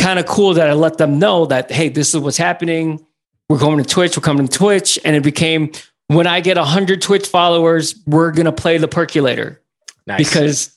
[0.00, 3.04] kind of cool that I let them know that, hey, this is what's happening.
[3.48, 4.98] We're going to Twitch, we're coming to Twitch.
[5.04, 5.72] And it became
[6.10, 9.62] when I get 100 Twitch followers, we're going to play the percolator
[10.08, 10.18] Nice.
[10.18, 10.76] because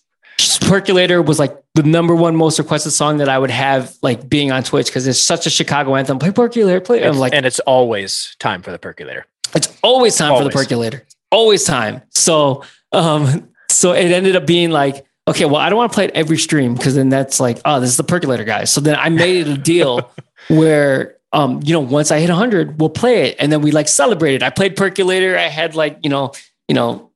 [0.61, 4.51] percolator was like the number one most requested song that I would have like being
[4.51, 6.19] on Twitch because it's such a Chicago anthem.
[6.19, 7.03] Play percolator, play.
[7.03, 9.25] I'm like, and it's always time for the percolator.
[9.55, 11.03] it's always time for the percolator.
[11.31, 12.03] Always time.
[12.11, 16.05] So um so it ended up being like, okay, well, I don't want to play
[16.05, 18.65] it every stream because then that's like, oh, this is the percolator guy.
[18.65, 20.11] So then I made it a deal
[20.47, 23.87] where um, you know, once I hit 100, we'll play it and then we like
[23.87, 24.43] celebrated.
[24.43, 26.31] I played percolator, I had like, you know,
[26.67, 27.11] you know,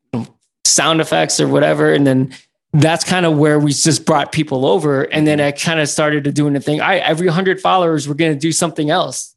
[0.65, 2.33] sound effects or whatever and then
[2.73, 6.25] that's kind of where we just brought people over and then I kind of started
[6.25, 6.81] to doing the thing.
[6.81, 9.35] I every 100 followers we're going to do something else.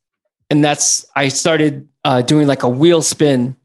[0.51, 3.57] And that's I started uh, doing like a wheel spin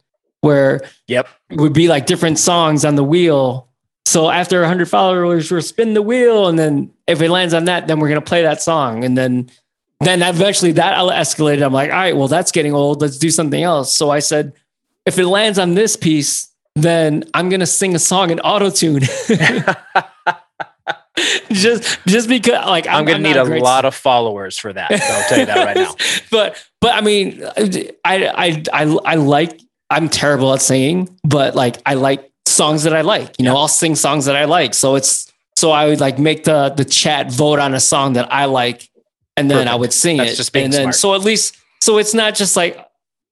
[0.42, 1.28] where Yep.
[1.50, 3.68] it would be like different songs on the wheel.
[4.06, 7.88] So after 100 followers, we're spin the wheel, and then if it lands on that,
[7.88, 9.50] then we're gonna play that song, and then
[10.02, 11.64] then eventually that escalated.
[11.64, 13.02] I'm like, all right, well that's getting old.
[13.02, 13.94] Let's do something else.
[13.94, 14.54] So I said,
[15.06, 19.02] if it lands on this piece, then I'm gonna sing a song in auto tune.
[21.52, 24.92] just just because like I'm, I'm gonna need a, a lot of followers for that.
[24.92, 25.96] I'll tell you that right now.
[26.32, 29.62] but but I mean, I I I I like.
[29.92, 33.40] I'm terrible at singing, but like I like songs that I like.
[33.40, 34.74] You know, I'll sing songs that I like.
[34.74, 38.32] So it's so I would like make the the chat vote on a song that
[38.34, 38.90] I like,
[39.38, 39.72] and then Perfect.
[39.72, 40.36] I would sing That's it.
[40.36, 40.96] Just and then smart.
[40.96, 42.86] so at least so it's not just like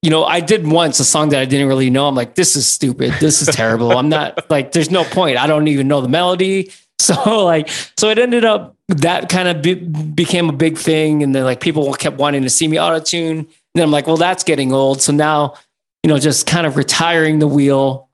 [0.03, 2.09] you know, I did once a song that I didn't really know.
[2.09, 3.13] I'm like, this is stupid.
[3.21, 3.97] This is terrible.
[3.97, 5.37] I'm not like, there's no point.
[5.37, 6.71] I don't even know the melody.
[6.99, 11.21] So like, so it ended up that kind of be, became a big thing.
[11.21, 13.39] And then like people kept wanting to see me auto tune.
[13.39, 15.01] And then I'm like, well, that's getting old.
[15.01, 15.55] So now,
[16.03, 18.07] you know, just kind of retiring the wheel.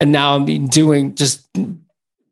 [0.00, 1.46] And now I'm doing just,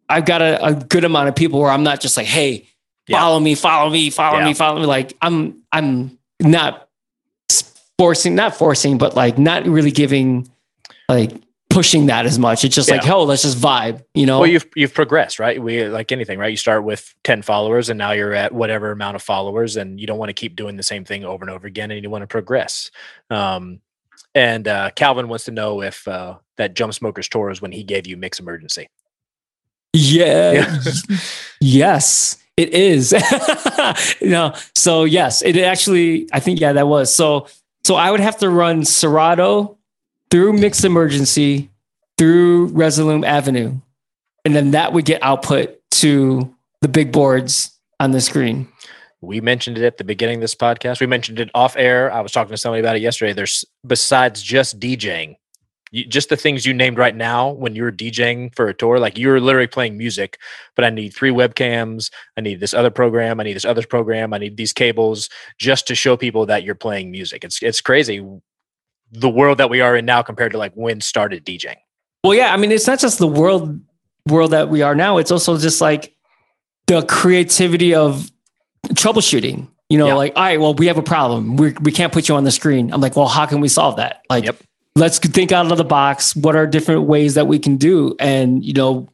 [0.09, 2.67] I've got a, a good amount of people where I'm not just like, Hey,
[3.09, 4.45] follow me, follow me, follow yeah.
[4.47, 4.87] me, follow me.
[4.87, 6.89] Like I'm, I'm not
[7.99, 10.51] forcing, not forcing, but like not really giving
[11.09, 11.33] like
[11.71, 12.65] pushing that as much.
[12.65, 12.97] It's just yeah.
[12.97, 14.41] like, oh, let's just vibe, you know?
[14.41, 15.63] Well, you've, you've progressed, right?
[15.63, 16.51] We like anything, right?
[16.51, 20.07] You start with 10 followers and now you're at whatever amount of followers and you
[20.07, 22.23] don't want to keep doing the same thing over and over again and you want
[22.23, 22.91] to progress.
[23.31, 23.81] Um,
[24.35, 27.83] and uh, Calvin wants to know if uh, that Jump Smokers tour is when he
[27.83, 28.89] gave you Mix Emergency.
[29.93, 30.53] Yeah.
[30.53, 31.17] yeah.
[31.61, 33.13] yes, it is.
[34.21, 37.15] you know, so yes, it actually, I think, yeah, that was.
[37.15, 37.47] So
[37.85, 39.79] so I would have to run Serato
[40.31, 41.71] through Mix Emergency
[42.19, 43.81] through Resolume Avenue.
[44.45, 48.69] And then that would get output to the big boards on the screen.
[49.23, 51.01] We mentioned it at the beginning of this podcast.
[51.01, 52.13] We mentioned it off air.
[52.13, 53.33] I was talking to somebody about it yesterday.
[53.33, 55.37] There's besides just DJing,
[55.91, 59.18] you, just the things you named right now when you're DJing for a tour, like
[59.18, 60.38] you're literally playing music,
[60.76, 62.11] but I need three webcams.
[62.36, 63.41] I need this other program.
[63.41, 64.32] I need this other program.
[64.32, 65.28] I need these cables
[65.59, 67.45] just to show people that you're playing music.
[67.45, 68.24] It's, it's crazy
[69.12, 71.76] the world that we are in now compared to like when started DJing.
[72.22, 72.53] Well, yeah.
[72.53, 73.80] I mean, it's not just the world
[74.26, 75.18] world that we are now.
[75.18, 76.14] It's also just like
[76.86, 78.30] the creativity of
[78.88, 79.68] troubleshooting.
[79.88, 80.14] You know, yeah.
[80.14, 81.57] like, all right, well, we have a problem.
[81.57, 82.93] We we can't put you on the screen.
[82.93, 84.22] I'm like, well, how can we solve that?
[84.30, 84.57] Like, yep
[84.97, 86.34] let's think out of the box.
[86.34, 88.16] What are different ways that we can do?
[88.18, 89.09] And, you know,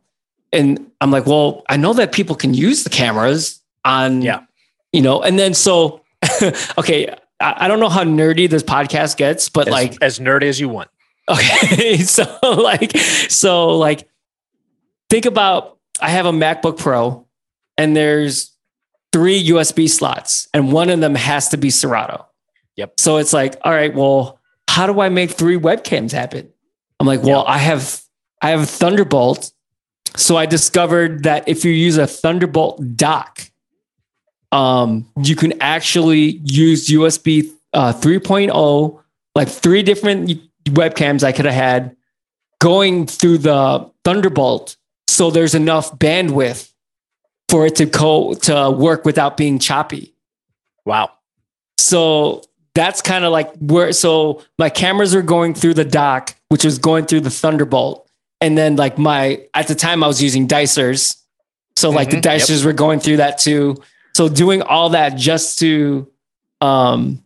[0.53, 4.41] and I'm like, well, I know that people can use the cameras on, yeah,
[4.93, 6.03] you know, and then so,
[6.79, 10.45] okay, I, I don't know how nerdy this podcast gets, but as, like as nerdy
[10.45, 10.91] as you want.
[11.29, 11.97] Okay.
[11.99, 14.09] so like, so like,
[15.11, 17.27] think about, I have a MacBook Pro
[17.77, 18.53] and there's
[19.13, 22.27] three USB slots and one of them has to be Serato.
[22.77, 23.01] Yep.
[23.01, 24.36] So it's like, all right, well,
[24.69, 26.53] how do I make three webcams happen?
[27.01, 27.53] I'm like, well, yeah.
[27.53, 28.01] I have
[28.43, 29.53] I have Thunderbolt.
[30.17, 33.43] So I discovered that if you use a Thunderbolt dock,
[34.53, 39.03] um, you can actually use USB uh, 3.0,
[39.35, 41.97] like three different webcams I could have had
[42.61, 44.77] going through the Thunderbolt.
[45.09, 46.73] So there's enough bandwidth
[47.49, 50.15] for it to go to work without being choppy.
[50.85, 51.11] Wow.
[51.79, 52.43] So
[52.77, 56.79] that's kind of like where so my cameras are going through the dock which was
[56.79, 58.09] going through the thunderbolt.
[58.41, 61.17] And then like my at the time i was using dicers.
[61.75, 62.67] So like mm-hmm, the dicers yep.
[62.67, 63.83] were going through that too.
[64.15, 66.11] So doing all that just to
[66.61, 67.23] um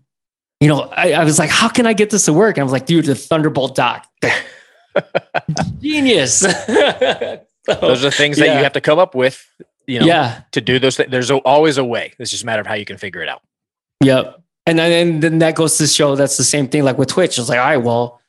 [0.61, 2.57] you know I, I was like how can i get this to work?
[2.57, 4.07] And i was like dude the thunderbolt dock.
[5.81, 6.47] Genius.
[7.67, 9.47] So, those are things that you have to come up with
[9.87, 10.41] you know yeah.
[10.53, 12.15] to do those things there's always a way.
[12.19, 13.43] It's just a matter of how you can figure it out.
[14.03, 17.39] Yep and then, then that goes to show that's the same thing like with Twitch.
[17.39, 18.21] It's like, all right, well,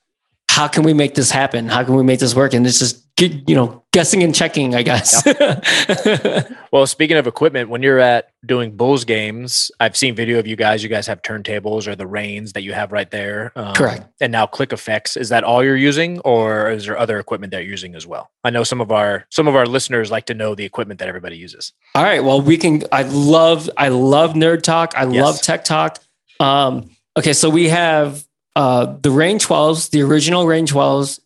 [0.49, 1.67] how can we make this happen?
[1.69, 2.53] How can we make this work?
[2.53, 5.23] And it's just, you know, guessing and checking, I guess.
[5.25, 6.51] Yep.
[6.73, 10.55] well, speaking of equipment, when you're at doing Bulls games, I've seen video of you
[10.55, 10.83] guys.
[10.83, 13.51] You guys have turntables or the Ranes that you have right there.
[13.55, 14.05] Um, Correct.
[14.19, 15.15] And now Click Effects.
[15.15, 18.31] Is that all you're using, or is there other equipment that you're using as well?
[18.43, 21.07] I know some of our some of our listeners like to know the equipment that
[21.07, 21.73] everybody uses.
[21.95, 22.23] All right.
[22.23, 22.83] Well, we can.
[22.91, 24.93] I love I love nerd talk.
[24.97, 25.23] I yes.
[25.23, 25.99] love tech talk.
[26.41, 28.25] Um, okay, so we have
[28.55, 31.19] uh, the Rane 12s, the original Rane 12s,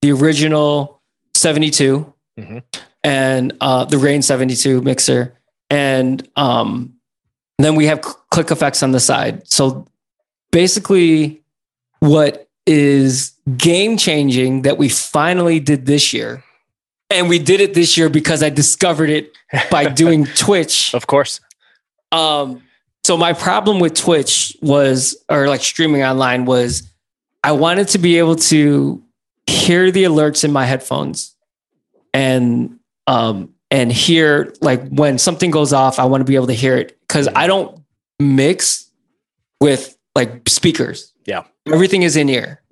[0.00, 1.00] the original
[1.34, 2.58] 72, mm-hmm.
[3.04, 5.38] and uh, the Rane 72 mixer.
[5.70, 6.94] And um,
[7.58, 9.48] then we have click effects on the side.
[9.48, 9.86] So
[10.50, 11.42] basically,
[12.00, 16.44] what is game changing that we finally did this year.
[17.10, 19.32] And we did it this year because I discovered it
[19.70, 20.94] by doing Twitch.
[20.94, 21.40] Of course.
[22.10, 22.62] Um,
[23.04, 26.88] so my problem with Twitch was, or like streaming online was,
[27.42, 29.02] I wanted to be able to
[29.46, 31.34] hear the alerts in my headphones,
[32.14, 36.54] and um and hear like when something goes off, I want to be able to
[36.54, 37.80] hear it because I don't
[38.20, 38.90] mix
[39.60, 41.12] with like speakers.
[41.24, 42.62] Yeah, everything is in ear.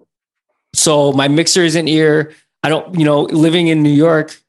[0.75, 2.33] So my mixer is in ear.
[2.63, 4.41] I don't, you know, living in New York,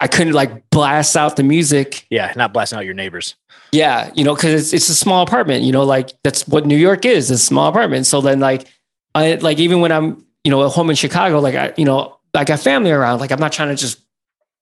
[0.00, 2.06] I couldn't like blast out the music.
[2.10, 3.36] Yeah, not blasting out your neighbors.
[3.74, 5.64] Yeah, you know, because it's, it's a small apartment.
[5.64, 8.06] You know, like that's what New York is, a small apartment.
[8.06, 8.68] So then, like,
[9.16, 12.16] I like even when I'm you know at home in Chicago, like I you know
[12.34, 13.18] I got family around.
[13.18, 13.98] Like I'm not trying to just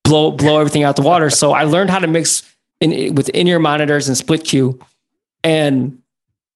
[0.02, 1.28] blow blow everything out the water.
[1.28, 2.42] So I learned how to mix
[2.80, 4.80] in with in ear monitors and split cue,
[5.44, 5.98] and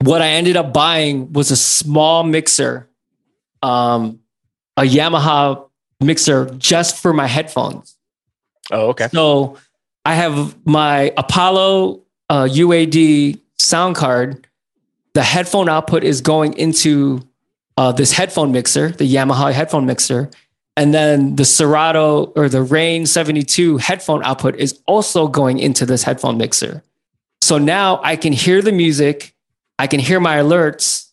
[0.02, 2.88] what I ended up buying was a small mixer,
[3.62, 4.20] um,
[4.78, 5.68] a Yamaha
[6.00, 7.98] mixer just for my headphones.
[8.70, 9.08] Oh, okay.
[9.12, 9.58] So
[10.06, 14.46] I have my Apollo uh, UAD sound card.
[15.14, 17.26] The headphone output is going into
[17.76, 20.30] uh, this headphone mixer, the Yamaha headphone mixer.
[20.76, 26.02] And then the Serato or the Rane 72 headphone output is also going into this
[26.02, 26.82] headphone mixer.
[27.40, 29.34] So now I can hear the music,
[29.78, 31.08] I can hear my alerts,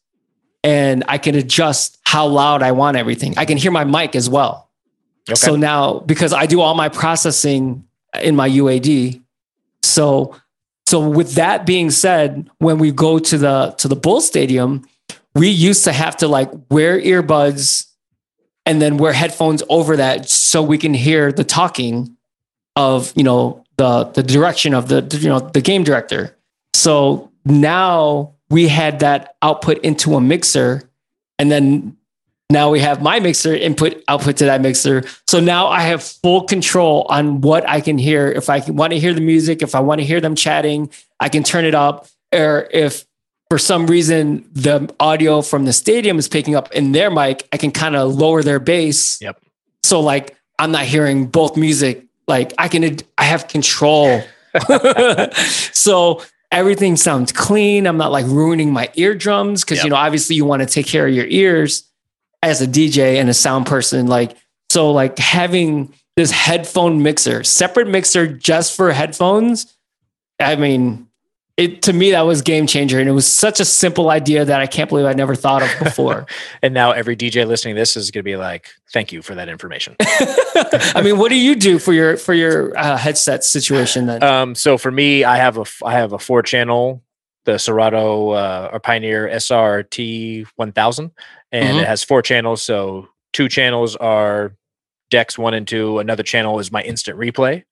[0.63, 3.37] and I can adjust how loud I want everything.
[3.37, 4.69] I can hear my mic as well.
[5.29, 5.35] Okay.
[5.35, 7.87] So now, because I do all my processing
[8.21, 9.21] in my UAD,
[9.81, 10.35] so
[10.93, 14.85] so with that being said, when we go to the to the Bull Stadium,
[15.33, 17.87] we used to have to like wear earbuds
[18.67, 22.15] and then wear headphones over that so we can hear the talking
[22.75, 26.37] of you know the the direction of the you know the game director.
[26.75, 30.87] So now we had that output into a mixer,
[31.39, 31.97] and then
[32.53, 35.03] now we have my mixer input output to that mixer.
[35.27, 38.31] So now I have full control on what I can hear.
[38.31, 40.89] If I want to hear the music, if I want to hear them chatting,
[41.19, 42.07] I can turn it up.
[42.31, 43.05] Or if
[43.49, 47.57] for some reason the audio from the stadium is picking up in their mic, I
[47.57, 49.19] can kind of lower their bass.
[49.21, 49.41] Yep.
[49.83, 52.05] So like I'm not hearing both music.
[52.27, 54.21] Like I can, I have control.
[55.33, 57.87] so everything sounds clean.
[57.87, 59.85] I'm not like ruining my eardrums because yep.
[59.85, 61.83] you know obviously you want to take care of your ears
[62.43, 64.37] as a DJ and a sound person, like,
[64.69, 69.75] so like having this headphone mixer, separate mixer just for headphones.
[70.39, 71.07] I mean,
[71.55, 72.99] it to me that was game changer.
[72.99, 75.69] And it was such a simple idea that i can't believe i never thought of
[75.79, 76.25] before.
[76.63, 79.35] And now every dj listening to this is going to be like thank you for
[79.35, 79.95] that information.
[79.99, 84.23] I mean what do you do for your for your uh, headset situation then?
[84.23, 87.03] Um so for me i have a i have a four channel
[87.45, 91.11] the serato uh, or pioneer srt 1000
[91.53, 91.79] and mm-hmm.
[91.79, 92.61] it has four channels.
[92.61, 94.57] So two channels are
[95.09, 95.99] decks one and two.
[95.99, 97.63] Another channel is my instant replay.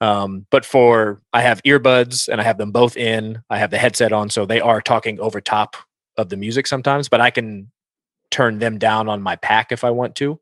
[0.00, 3.42] Um, but for I have earbuds and I have them both in.
[3.48, 5.76] I have the headset on, so they are talking over top
[6.16, 7.08] of the music sometimes.
[7.08, 7.70] But I can
[8.32, 10.40] turn them down on my pack if I want to.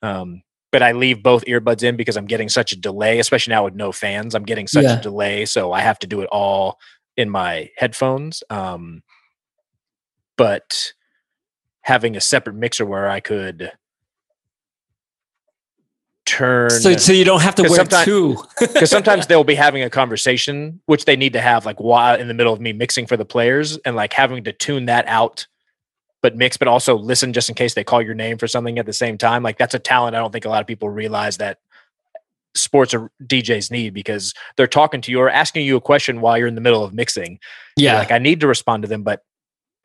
[0.00, 0.42] Um,
[0.72, 3.74] but I leave both earbuds in because I'm getting such a delay, especially now with
[3.74, 4.34] no fans.
[4.34, 4.98] I'm getting such yeah.
[4.98, 6.78] a delay, so I have to do it all
[7.16, 8.42] in my headphones.
[8.48, 9.02] Um,
[10.38, 10.92] but
[11.86, 13.70] having a separate mixer where I could
[16.24, 16.68] turn.
[16.68, 18.36] So, so you don't have to wear two.
[18.58, 22.26] Because sometimes they'll be having a conversation, which they need to have like while in
[22.26, 25.46] the middle of me mixing for the players, and like having to tune that out,
[26.22, 28.86] but mix, but also listen just in case they call your name for something at
[28.86, 29.44] the same time.
[29.44, 31.58] Like that's a talent I don't think a lot of people realize that
[32.56, 36.36] sports or DJs need because they're talking to you or asking you a question while
[36.36, 37.38] you're in the middle of mixing.
[37.76, 37.92] Yeah.
[37.92, 39.22] You're like I need to respond to them, but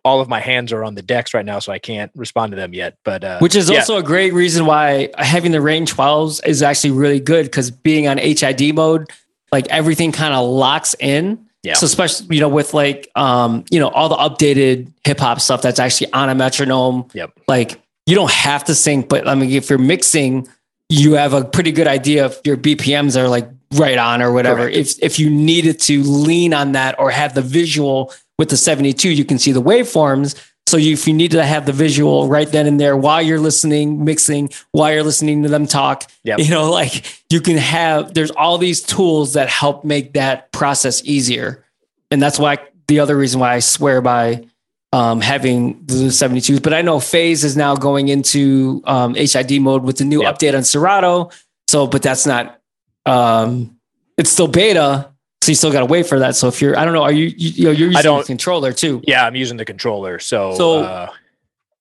[0.03, 2.55] all of my hands are on the decks right now, so I can't respond to
[2.55, 2.97] them yet.
[3.03, 3.79] But uh, which is yeah.
[3.79, 8.07] also a great reason why having the Rane 12s is actually really good because being
[8.07, 9.09] on HID mode,
[9.51, 11.45] like everything kind of locks in.
[11.63, 11.75] Yeah.
[11.75, 15.61] So especially you know with like um you know all the updated hip hop stuff
[15.61, 17.07] that's actually on a metronome.
[17.13, 17.39] Yep.
[17.47, 20.47] Like you don't have to sync, but I mean if you're mixing,
[20.89, 24.63] you have a pretty good idea if your BPMs are like right on or whatever.
[24.63, 24.75] Correct.
[24.75, 29.09] If if you needed to lean on that or have the visual with the 72,
[29.09, 30.35] you can see the waveforms.
[30.67, 33.39] So you, if you need to have the visual right then and there while you're
[33.39, 36.39] listening, mixing, while you're listening to them talk, yep.
[36.39, 41.03] you know, like you can have, there's all these tools that help make that process
[41.03, 41.65] easier.
[42.09, 44.45] And that's why the other reason why I swear by
[44.93, 46.61] um, having the 72s.
[46.61, 50.35] But I know Phase is now going into um, HID mode with the new yep.
[50.35, 51.31] update on Serato.
[51.67, 52.59] So, but that's not,
[53.05, 53.77] um,
[54.17, 55.10] it's still beta,
[55.41, 56.35] so you still got to wait for that.
[56.35, 58.71] So if you're, I don't know, are you, you, you know, you're using the controller
[58.73, 59.01] too?
[59.07, 60.19] Yeah, I'm using the controller.
[60.19, 61.09] So, so uh,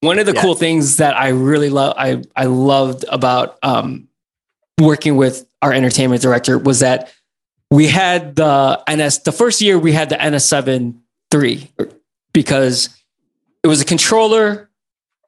[0.01, 0.41] one of the yeah.
[0.41, 4.09] cool things that I really love, I, I loved about um,
[4.81, 7.13] working with our entertainment director was that
[7.71, 10.99] we had the NS, the first year we had the NS7
[11.31, 11.71] three
[12.33, 12.89] because
[13.63, 14.71] it was a controller.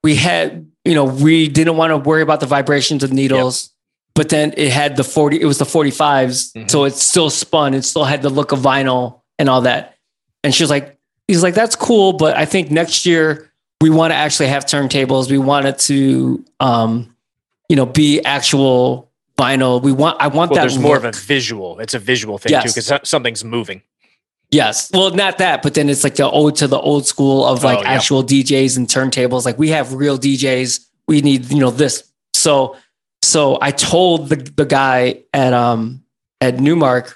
[0.02, 3.64] We had, you know, we didn't want to worry about the vibrations of needles.
[3.64, 3.72] Yep
[4.14, 6.68] but then it had the 40 it was the 45s mm-hmm.
[6.68, 9.96] so it still spun it still had the look of vinyl and all that
[10.44, 10.98] and she was like
[11.28, 13.50] he's like that's cool but i think next year
[13.80, 17.14] we want to actually have turntables we want it to um
[17.68, 19.82] you know be actual vinyl.
[19.82, 20.60] We want I want Well, that.
[20.62, 21.78] there's more of a visual.
[21.80, 23.82] It's a visual thing too because something's moving.
[24.50, 24.90] Yes.
[24.92, 27.78] Well, not that, but then it's like the ode to the old school of like
[27.78, 27.92] Oh, yeah.
[27.92, 29.46] actual DJs and turntables.
[29.46, 30.86] Like we have real DJs.
[31.08, 32.04] We need, you know, this.
[32.34, 32.76] So,
[33.22, 36.02] so I told the, the guy at, um,
[36.40, 37.14] at Numark,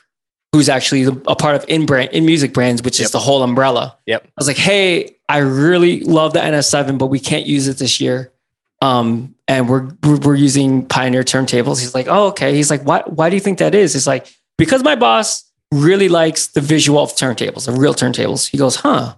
[0.52, 3.06] who's actually a part of in brand, inMusic brands, which Yep.
[3.06, 3.98] is the whole umbrella.
[4.06, 4.24] Yep.
[4.24, 8.00] I was like, Hey, I really love the NS7, but we can't use it this
[8.00, 8.32] year.
[8.80, 11.80] Um, and we're, we're, using Pioneer turntables.
[11.80, 12.54] He's like, Oh, okay.
[12.54, 13.96] He's like, why, why do you think that is?
[13.96, 18.48] It's like, because my boss really likes the visual of turntables, the real turntables.
[18.48, 19.16] He goes, huh,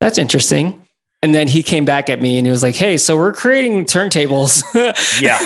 [0.00, 0.86] that's interesting.
[1.22, 3.84] And then he came back at me and he was like, hey, so we're creating
[3.86, 4.62] turntables.
[5.20, 5.38] Yeah.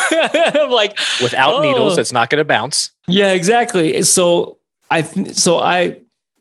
[0.54, 1.62] I'm like, Without Oh.
[1.62, 2.90] needles, it's not going to bounce.
[3.08, 4.02] yeah, exactly.
[4.02, 4.58] So
[4.90, 5.98] I, so I,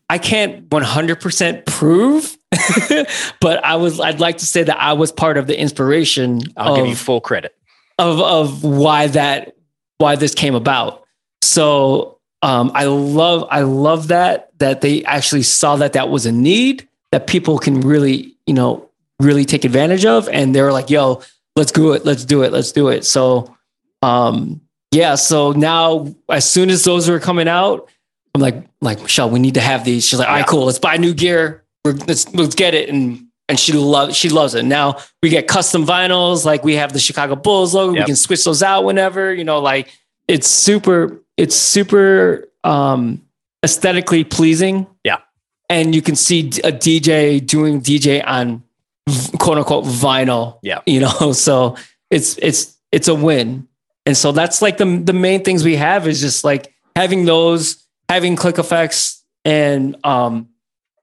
[0.09, 2.37] I can't 100% prove,
[3.39, 6.73] but I was, I'd like to say that I was part of the inspiration I'll
[6.73, 7.55] of, give you full credit.
[7.97, 9.55] of of why that
[9.99, 11.03] why this came about.
[11.41, 16.31] So um, I love I love that that they actually saw that that was a
[16.33, 18.89] need that people can really you know
[19.21, 21.21] really take advantage of, and they were like, "Yo,
[21.55, 23.55] let's do it, let's do it, let's do it." So
[24.01, 24.61] um,
[24.91, 27.89] yeah, so now as soon as those were coming out,
[28.35, 30.05] I'm like like Michelle, we need to have these.
[30.05, 31.63] She's like, "All right, cool, let's buy new gear.
[31.85, 34.63] We're, let's let's get it." And and she loves she loves it.
[34.63, 37.91] Now we get custom vinyls, like we have the Chicago Bulls logo.
[37.91, 39.93] We can switch those out whenever, you know, like
[40.27, 43.21] it's super, it's super um
[43.63, 44.87] aesthetically pleasing.
[45.03, 45.17] Yeah.
[45.69, 48.63] And you can see a DJ doing DJ on
[49.39, 50.59] quote unquote vinyl.
[50.61, 50.81] Yeah.
[50.85, 51.75] You know, so
[52.09, 53.67] it's it's it's a win.
[54.05, 57.85] And so that's like the the main things we have is just like having those,
[58.09, 60.49] having click effects and um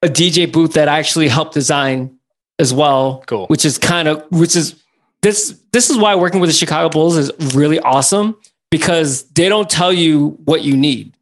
[0.02, 2.18] a DJ booth that I actually helped design
[2.60, 3.46] as well Cool.
[3.48, 4.80] which is kind of which is
[5.22, 8.36] this this is why working with the Chicago Bulls is really awesome
[8.70, 11.14] because they don't tell you what you need.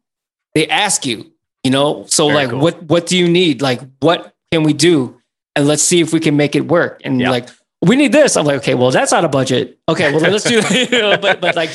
[0.53, 1.31] They ask you,
[1.63, 2.05] you know.
[2.07, 2.59] So Very like cool.
[2.59, 3.61] what what do you need?
[3.61, 5.16] Like what can we do?
[5.57, 7.01] And let's see if we can make it work.
[7.03, 7.31] And Yeah.
[7.31, 7.49] like
[7.81, 8.35] we need this.
[8.37, 9.77] I'm like, okay, well, that's out of budget.
[9.89, 10.61] Okay, well, let's do
[10.95, 11.69] you know, but but like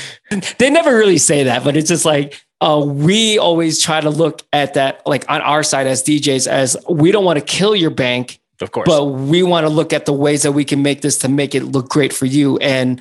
[0.59, 4.43] they never really say that, but it's just like uh, we always try to look
[4.53, 7.91] at that like on our side as DJs as we don't want to kill your
[7.91, 8.87] bank Of course.
[8.89, 11.55] but we want to look at the ways that we can make this to make
[11.57, 13.01] it look great for you and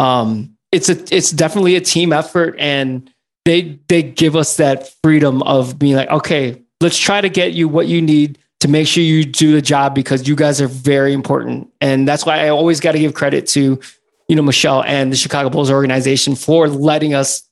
[0.00, 3.10] um it's a it's definitely a team effort and
[3.44, 7.68] they they give us that freedom of being like okay let's try to get you
[7.68, 11.12] what you need to make sure you do the job because you guys are very
[11.12, 13.80] important and that's why I always got to give credit to
[14.28, 17.42] you know Michelle and the Chicago Bulls organization for letting us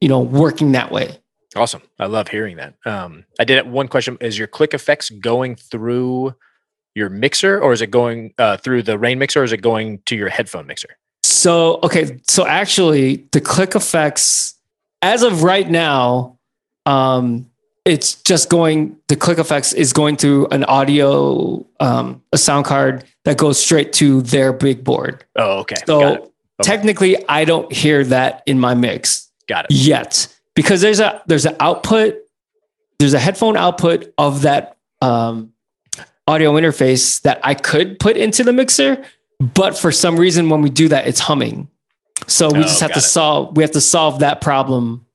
[0.00, 1.18] you know working that way
[1.56, 1.82] Awesome.
[1.98, 2.74] I love hearing that.
[2.84, 4.18] Um, I did have one question.
[4.20, 6.34] Is your click effects going through
[6.94, 10.00] your mixer or is it going uh, through the Rane mixer or is it going
[10.06, 10.96] to your headphone mixer?
[11.22, 14.54] So okay, so actually the click effects
[15.02, 16.38] as of right now,
[16.86, 17.50] um,
[17.88, 23.04] it's just going the click effects is going through an audio um, a sound card
[23.24, 25.24] that goes straight to their big board.
[25.36, 25.76] Oh, okay.
[25.86, 26.32] So it.
[26.62, 29.72] technically I don't hear that in my mix Got it.
[29.72, 32.16] yet because there's a there's an output
[32.98, 35.52] there's a headphone output of that um,
[36.26, 39.04] audio interface that I could put into the mixer,
[39.40, 41.68] but for some reason when we do that, it's humming.
[42.26, 43.02] So we Oh, just have to it.
[43.02, 45.06] solve we have to solve that problem,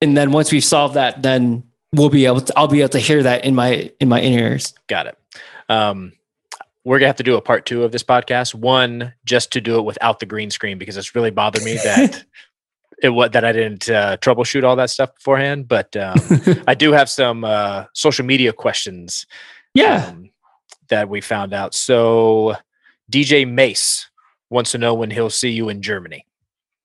[0.00, 2.98] and then once we've solved that, then we'll be able to I'll be able to
[2.98, 4.74] hear that in my in my in ears.
[4.86, 5.18] Got it.
[5.68, 6.12] Um,
[6.84, 8.54] we're gonna have to do a part two of this podcast.
[8.54, 12.24] One, just to do it without the green screen because it's really bothered me that
[13.02, 15.68] it what that I didn't uh, troubleshoot all that stuff beforehand.
[15.68, 16.16] But um,
[16.66, 19.26] I do have some uh, social media questions.
[19.74, 20.06] Yeah.
[20.08, 20.30] um,
[20.88, 21.74] that we found out.
[21.74, 22.56] So
[23.10, 24.08] DJ Mace
[24.50, 26.26] wants to know when he'll see you in Germany.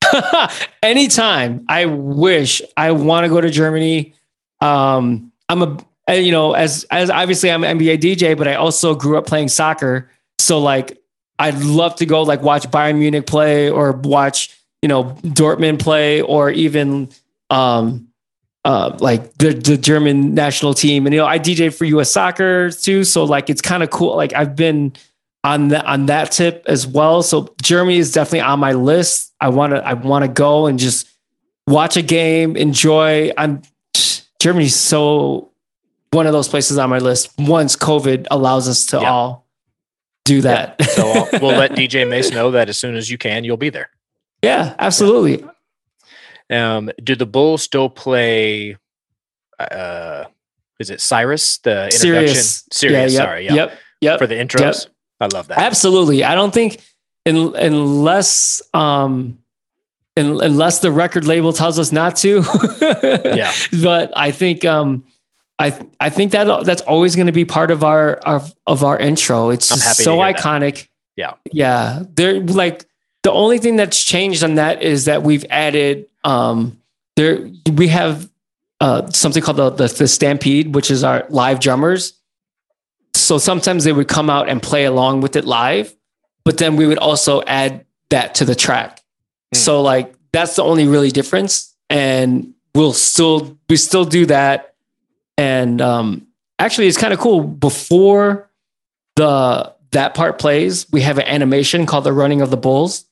[0.84, 1.66] Anytime.
[1.70, 4.14] I wish I want to go to Germany.
[4.62, 8.96] Um, I'm a you know as as obviously I'm an NBA DJ, but I also
[8.96, 10.10] grew up playing soccer.
[10.40, 10.98] So like
[11.40, 16.22] I'd love to go like watch Bayern Munich play or watch you know Dortmund play
[16.22, 17.10] or even
[17.50, 18.08] um
[18.64, 21.06] uh like the the German national team.
[21.06, 24.16] And you know I DJ for US soccer too, so like it's kind of cool.
[24.16, 24.94] Like I've been
[25.44, 27.24] on that on that tip as well.
[27.24, 29.34] So Germany is definitely on my list.
[29.42, 31.10] I want to I want to go and just
[31.68, 33.32] watch a game, enjoy.
[33.38, 33.62] I'm
[34.42, 35.52] Germany's so
[36.12, 37.32] one of those places on my list.
[37.38, 39.12] Once COVID allows us to Yeah.
[39.12, 39.48] all
[40.26, 40.82] do that.
[40.84, 43.70] So I'll, we'll let DJ Mace know that as soon as you can, you'll be
[43.70, 43.90] there.
[44.42, 45.46] yeah, absolutely.
[46.50, 48.78] Um, do the Bulls still play?
[49.60, 50.26] Uh,
[50.80, 51.60] is it Sirius?
[51.60, 52.90] The introduction.
[52.90, 53.46] Yeah, yep, Sorry.
[53.46, 53.54] Yeah.
[53.54, 53.80] Yep.
[54.02, 54.20] Yep.
[54.20, 54.88] For the intros.
[55.20, 55.60] I love that.
[55.60, 56.24] Absolutely.
[56.24, 56.82] I don't think
[57.26, 59.38] in, unless um
[60.18, 62.44] unless the record label tells us not to.
[63.24, 63.54] Yeah.
[63.82, 65.06] But I think um
[65.58, 68.98] I I think that that's always going to be part of our of, of our
[68.98, 69.50] intro.
[69.50, 70.42] It's so hear that.
[70.42, 70.88] iconic.
[71.16, 71.34] Yeah.
[71.52, 72.04] Yeah.
[72.14, 72.86] They're like
[73.24, 76.82] the only thing that's changed on that is that we've added um
[77.16, 78.30] there we have
[78.80, 82.14] uh something called the, the the stampede, which is our live drummers.
[83.14, 85.96] So sometimes they would come out and play along with it live,
[86.44, 89.01] but then we would also add that to the track.
[89.54, 89.58] Hmm.
[89.58, 91.76] So like that's the only really difference.
[91.90, 94.76] And we'll still we still do that.
[95.38, 96.28] And um
[96.60, 97.44] actually it's kind of cool.
[97.44, 98.50] Before
[99.16, 103.06] the that part plays, we have an animation called the running of the bulls,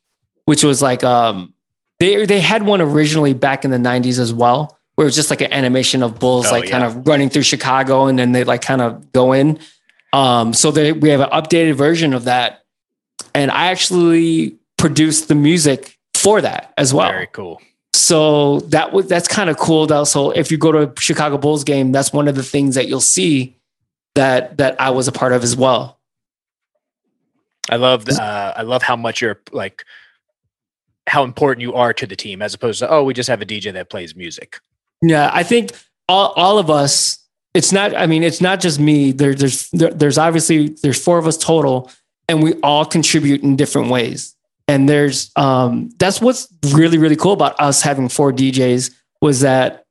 [0.46, 1.54] which was like um
[2.00, 5.30] they they had one originally back in the 90s as well, where it was just
[5.30, 8.46] like an animation of bulls Oh, like kind of running through Chicago and then they
[8.46, 9.60] like kind of go in.
[10.14, 12.64] Um so they we have an updated version of that.
[13.36, 17.12] And I actually produced the music for that as well.
[17.12, 17.62] Very cool.
[17.94, 19.88] So that was that's kind of cool.
[19.88, 20.04] Though.
[20.04, 22.88] So if you go to a Chicago Bulls game, that's one of the things that
[22.88, 23.56] you'll see
[24.16, 26.00] that that I was a part of as well.
[27.70, 29.86] I love uh, I love how much you're like
[31.08, 33.46] how important you are to the team as opposed to oh we just have a
[33.46, 34.60] DJ that plays music.
[35.02, 35.72] Yeah, I think
[36.10, 37.18] all, all of us.
[37.54, 37.96] It's not.
[37.96, 39.12] I mean, it's not just me.
[39.12, 41.90] There, there's there, there's obviously there's four of us total,
[42.28, 44.36] and we all contribute in different ways.
[44.70, 48.92] And there's um that's what's really really cool about us having four DJs
[49.22, 49.86] was that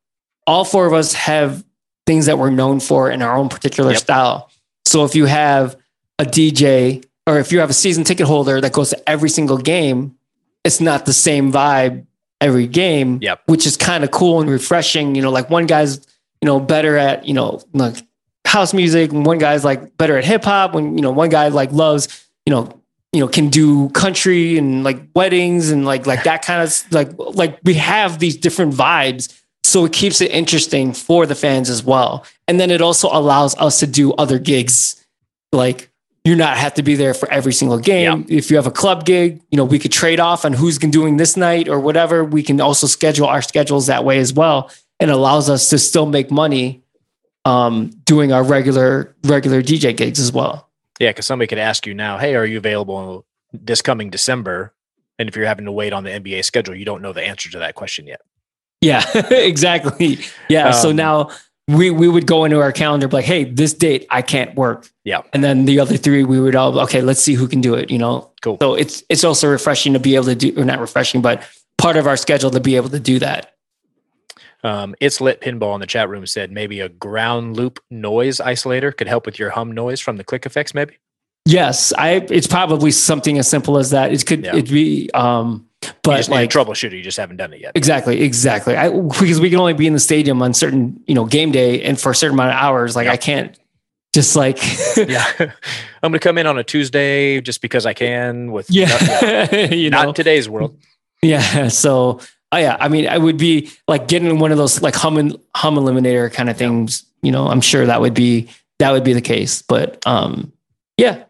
[0.47, 1.65] all four of us have
[2.07, 4.01] things that we're known for in our own particular Yep.
[4.01, 4.51] style.
[4.87, 5.77] So if you have
[6.19, 9.59] a DJ or if you have a season ticket holder that goes to every single
[9.59, 10.15] game,
[10.65, 12.07] it's not the same vibe
[12.41, 13.41] every game, Yep.
[13.47, 15.15] which is kind of cool and refreshing.
[15.15, 15.97] You know, like one guy's,
[16.41, 17.97] you know, better at, you know, like
[18.47, 21.49] house music, and one guy's like better at hip hop, when, you know, one guy
[21.49, 22.78] like loves, you know,
[23.13, 27.11] you know, can do country and like weddings and like like that kind of like
[27.19, 29.35] like we have these different vibes.
[29.65, 32.25] So it keeps it interesting for the fans as well.
[32.47, 35.05] And then it also allows us to do other gigs.
[35.53, 35.91] Like
[36.25, 38.27] you not have to be there for every single game.
[38.29, 40.91] If you have a club gig, you know, we could trade off on who's been
[40.91, 42.25] doing this night or whatever.
[42.25, 44.71] We can also schedule our schedules that way as well.
[45.01, 46.83] And allows us to still make money
[47.45, 50.68] um, doing our regular regular DJ gigs as well.
[50.99, 54.75] Yeah, because somebody could ask you now, hey, are you available this coming December?
[55.19, 57.51] And if you're having to wait on the NBA schedule, you don't know the answer
[57.51, 58.21] to that question yet.
[58.81, 60.21] Yeah, exactly.
[60.49, 60.71] Yeah.
[60.71, 61.31] so Um, now
[61.67, 64.89] we we would go into our calendar, be like, hey, this date I can't work.
[65.05, 65.23] Yeah.
[65.33, 67.03] And then the other three, we would all okay.
[67.03, 67.91] Let's see who can do it.
[67.91, 68.31] You know.
[68.41, 68.59] Cool.
[68.61, 71.43] So it's it's also refreshing to be able to do, or not refreshing, but
[71.77, 73.55] part of our schedule to be able to do that.
[74.65, 78.97] Um, it's lit pinball in the chat room said maybe a ground loop noise isolator
[78.97, 80.97] could help with your hum noise from the click effects, maybe.
[81.45, 82.27] Yes, I.
[82.31, 84.13] It's probably something as simple as that.
[84.13, 84.57] It could Yeah.
[84.57, 87.73] it be, um, you but like troubleshooter, you just haven't done it yet.
[87.77, 88.77] Exactly, exactly.
[88.77, 91.83] I, because we can only be in the stadium on certain, you know, game day
[91.83, 92.97] and for a certain amount of hours.
[92.97, 93.07] Like.
[93.09, 93.57] I can't
[94.13, 94.59] just like,
[94.97, 95.25] yeah.
[95.39, 100.03] I'm gonna come in on a Tuesday just because I can with yeah, you not
[100.03, 100.77] know, in today's world.
[101.23, 101.69] yeah.
[101.69, 102.21] So,
[102.53, 105.39] oh yeah, I mean, I would be like getting one of those like hum and
[105.55, 107.05] hum eliminator kind of things.
[107.23, 109.63] You know, I'm sure that would be that would be the case.
[109.63, 110.53] But um,
[110.97, 111.25] yeah,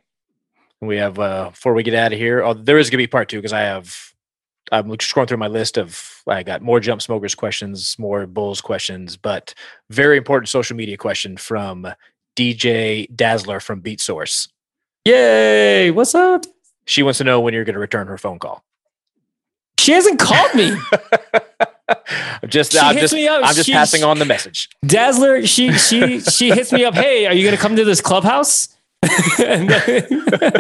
[0.80, 2.42] We have uh before we get out of here.
[2.42, 4.12] Oh, there is gonna be part two because I have
[4.70, 8.60] I'm just scrolling through my list of I got more jump smokers questions, more bulls
[8.60, 9.54] questions, but
[9.90, 11.86] very important social media question from
[12.36, 14.48] DJ Dazzler from Beatsource.
[15.04, 15.90] yay!
[15.90, 16.44] What's up?
[16.84, 18.62] She wants to know when you're going to return her phone call.
[19.78, 20.72] She hasn't called me.
[22.42, 23.42] I'm just, She I'm hits just, me up.
[23.44, 24.68] I'm just She- passing on the message.
[24.84, 26.94] Dazzler, she she she hits me up.
[26.94, 28.68] Hey, are you gonna come to this clubhouse?
[29.38, 30.06] and then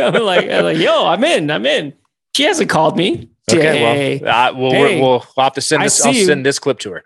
[0.00, 1.92] I'm like, I'm like, yo, I'm in, I'm in.
[2.36, 3.28] She hasn't called me.
[3.50, 5.00] Okay, well, uh, we'll, Hey.
[5.00, 6.04] we'll, we'll have to send this.
[6.04, 7.04] I'll send this clip to her.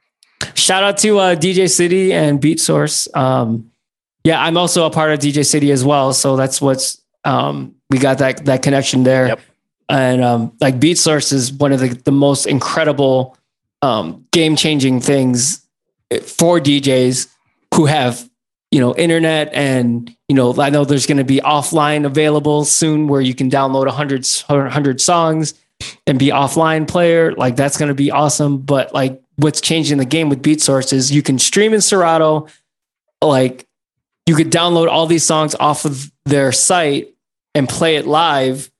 [0.54, 3.14] Shout out to uh, DJ City and Beatsource.
[3.16, 3.70] Um,
[4.24, 6.12] yeah, I'm also a part of DJ City as well.
[6.12, 9.28] So that's what's um, we got that that connection there.
[9.28, 9.40] Yep.
[9.88, 13.36] And um, like Beatsource is one of the, the most incredible
[13.82, 15.66] um, game changing things
[16.22, 17.28] for DJs
[17.74, 18.28] who have
[18.70, 23.06] you know internet and you know I know there's going to be offline available soon
[23.06, 25.54] where you can download 100 100 songs
[26.06, 27.32] and be offline player.
[27.32, 28.58] Like that's going to be awesome.
[28.58, 32.46] But like what's changing the game with Beatsource is you can stream in serato.
[33.20, 33.66] Like
[34.26, 37.14] you could download all these songs off of their site
[37.54, 38.70] and play it live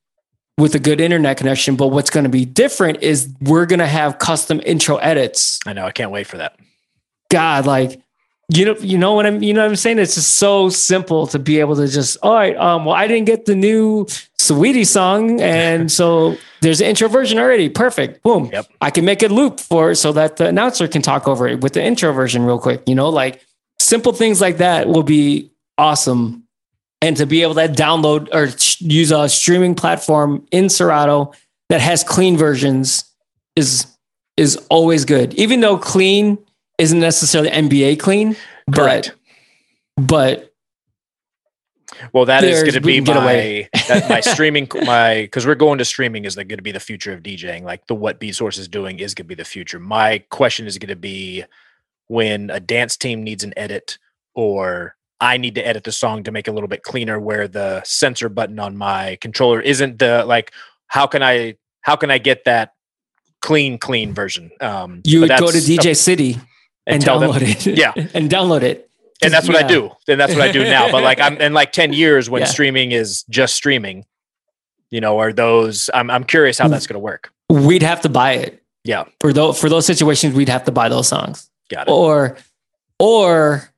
[0.63, 3.87] with a good internet connection but what's going to be different is we're going to
[3.87, 5.85] have custom intro edits I know.
[5.85, 6.59] I can't wait for that.
[7.31, 8.01] god like
[8.55, 9.99] you know, you know what I'm, you know what I'm saying?
[9.99, 13.27] It's just so simple to be able to just, all right, um, well, I didn't
[13.27, 14.05] get the new
[14.39, 15.41] Saweetie song.
[15.41, 17.69] And so there's an intro version already.
[17.69, 18.23] Perfect.
[18.23, 18.51] Boom.
[18.53, 18.67] Yep.
[18.81, 21.73] I can make it loop for so that the announcer can talk over it with
[21.73, 22.83] the intro version real quick.
[22.87, 23.45] You know, like
[23.79, 26.42] simple things like that will be awesome.
[27.03, 28.49] And to be able to download or
[28.79, 31.33] use a streaming platform in Serato
[31.69, 33.05] that has clean versions
[33.57, 33.87] is
[34.37, 35.35] is always good.
[35.35, 36.39] Even though clean
[36.79, 38.37] isn't necessarily NBA clean,
[38.73, 39.15] Correct.
[39.97, 40.55] but but
[42.13, 45.85] Well, that is going to be my that, my streaming my because we're going to
[45.85, 47.63] streaming is going to be the future of DJing.
[47.63, 49.79] Like the what Beatsource is doing is going to be the future.
[49.81, 51.45] My question is going to be
[52.07, 53.99] when a dance team needs an edit
[54.35, 57.47] or I need to edit the song to make it a little bit cleaner where
[57.47, 60.53] the censor button on my controller isn't the like
[60.89, 62.73] how can I how can I get that
[63.41, 64.51] clean clean version?
[64.61, 66.33] Um you would go to DJ City
[66.87, 67.79] and, and, tell them download it.
[67.79, 67.93] Yeah.
[68.15, 68.91] and download it.
[69.23, 69.93] and that's what I do.
[70.09, 70.91] And that's what I do now.
[70.91, 72.47] But like I'm in like 10 years when Yeah.
[72.49, 74.05] streaming is just streaming,
[74.91, 77.33] you know, are those I'm I'm curious how that's gonna work.
[77.49, 78.61] We'd have to buy it.
[78.83, 79.05] Yeah.
[79.21, 81.49] For those for those situations, we'd have to buy those songs.
[81.71, 81.93] Got it.
[81.93, 82.39] Or
[82.99, 83.72] or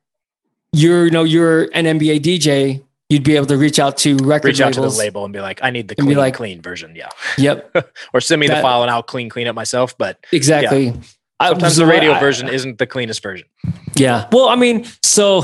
[0.75, 4.45] you're you know you're an NBA DJ, you'd be able to reach out to record
[4.49, 6.95] Reach out to the label and be like, I need the clean, like- clean version.
[6.95, 7.09] Yeah.
[7.37, 9.97] Yep, Or send me the file and I'll clean clean it myself.
[9.97, 10.93] But exactly.
[11.39, 13.47] I- sometimes so the radio I- version isn't the cleanest version.
[13.95, 14.27] Yeah.
[14.31, 15.43] Well, I mean, so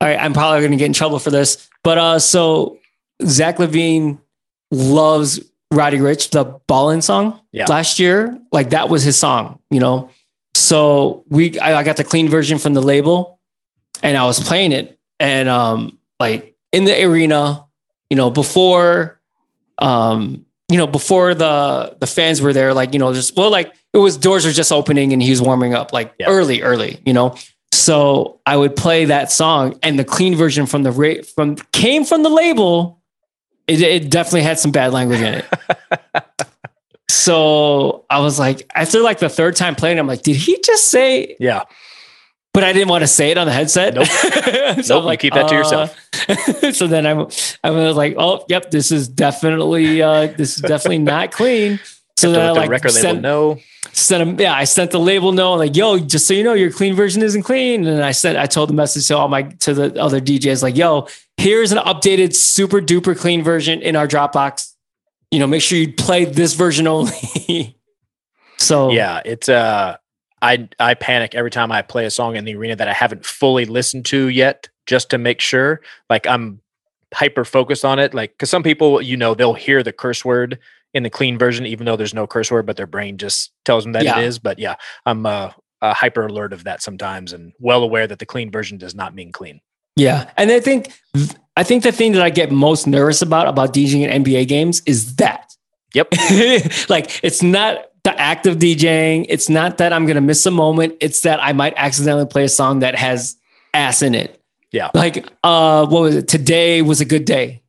[0.00, 2.78] right, I'm probably going to get in trouble for this, but uh, so
[3.24, 4.18] Zach LaVine
[4.70, 5.40] loves
[5.72, 7.66] Roddy Ricch, the Ballin song Yeah.
[7.68, 8.38] last year.
[8.52, 10.10] Like that was his song, you know.
[10.54, 13.39] So we, I, I got the clean version from the label,
[14.02, 17.64] and I was playing it, and um, like in the arena,
[18.08, 19.20] you know, before,
[19.78, 23.72] um, you know, before the the fans were there, like you know, just well, like
[23.92, 26.26] it was doors were just opening and he was warming up, like Yeah.
[26.28, 27.34] early, early, you know.
[27.72, 32.04] So I would play that song, and the clean version from the ra- from came
[32.04, 33.00] from the label.
[33.66, 35.44] It, it definitely had some bad language in it.
[37.08, 40.88] so I was like, after like the third time playing, I'm like, did he just
[40.90, 41.36] say?
[41.38, 41.62] Yeah.
[42.52, 43.94] But I didn't want to say it on the headset.
[43.94, 44.06] Nope.
[44.84, 45.96] so Nope, you keep that to yourself.
[46.28, 47.28] uh, so then I'm,
[47.62, 51.78] I was like, oh, yep, this is definitely, uh, this is definitely not clean.
[52.18, 53.58] So then I like record label sent, know.
[53.92, 56.72] sent him, yeah, I sent the label know, like, yo, just so you know, your
[56.72, 57.86] clean version isn't clean.
[57.86, 60.76] And I sent, I told the message to all my, to the other DJs, like,
[60.76, 64.74] yo, here's an updated super duper clean version in our Dropbox.
[65.30, 67.78] You know, make sure you play this version only.
[68.58, 69.96] so Yeah, it's uh
[70.42, 73.24] I I panic every time I play a song in the arena that I haven't
[73.26, 76.60] fully listened to yet just to make sure like I'm
[77.12, 80.58] hyper focused on it like cuz some people you know they'll hear the curse word
[80.94, 83.84] in the clean version even though there's no curse word but their brain just tells
[83.84, 84.18] them that Yeah.
[84.18, 84.76] it is but yeah
[85.06, 85.50] I'm uh,
[85.82, 89.14] uh hyper alert of that sometimes and well aware that the clean version does not
[89.14, 89.60] mean clean.
[89.96, 90.92] Yeah, and I think
[91.56, 94.80] I think the thing that I get most nervous about about DJing in NBA games
[94.86, 95.52] is that.
[95.94, 96.08] Yep.
[96.88, 99.26] like it's not the act of DJing.
[99.28, 100.96] It's not that I'm gonna miss a moment.
[101.00, 103.36] It's that I might accidentally play a song that has
[103.74, 104.40] ass in it.
[104.72, 104.90] Yeah.
[104.94, 106.28] Like uh, what was it?
[106.28, 107.62] Today was a good day.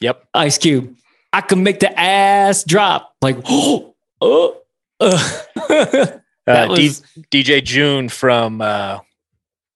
[0.00, 0.24] Yep.
[0.34, 0.96] Ice Cube.
[1.32, 3.14] I can make the ass drop.
[3.20, 4.60] Like oh, oh.
[5.00, 5.26] uh.
[6.48, 6.88] Uh, That D-
[7.42, 9.00] DJ June from uh,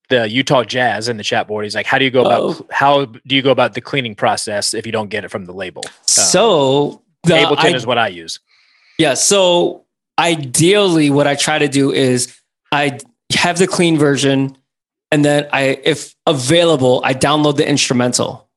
[0.08, 1.64] the Utah Jazz in the chat board.
[1.66, 2.66] He's like, "How do you go about Oh.
[2.70, 5.52] how do you go about the cleaning process if you don't get it from the
[5.52, 8.40] label?" so the, Ableton I- is what I use.
[8.96, 9.12] Yeah.
[9.12, 9.81] So
[10.18, 12.36] ideally, what I try to do is
[12.70, 12.98] I
[13.34, 14.56] have the clean version,
[15.10, 18.48] and then I, if available, I download the instrumental.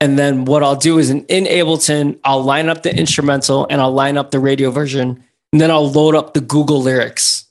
[0.00, 3.80] And then what I'll do is in, in Ableton, I'll line up the instrumental and
[3.80, 5.22] I'll line up the radio version,
[5.52, 7.46] and then I'll load up the Google lyrics,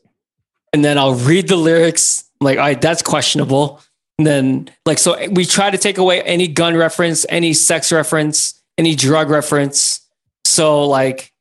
[0.74, 2.26] and then I'll read the lyrics.
[2.42, 3.80] Like, all right, that's questionable.
[4.18, 8.62] And then, like, so we try to take away any gun reference, any sex reference,
[8.78, 10.02] any drug reference.
[10.46, 11.32] So, like,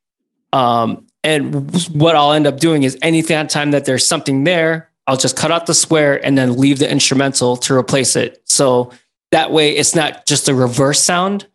[0.53, 5.17] um, and what I'll end up doing is anything time that there's something there, I'll
[5.17, 8.41] just cut out the square and then leave the instrumental to replace it.
[8.45, 8.91] So
[9.31, 11.47] that way it's not just a reverse sound.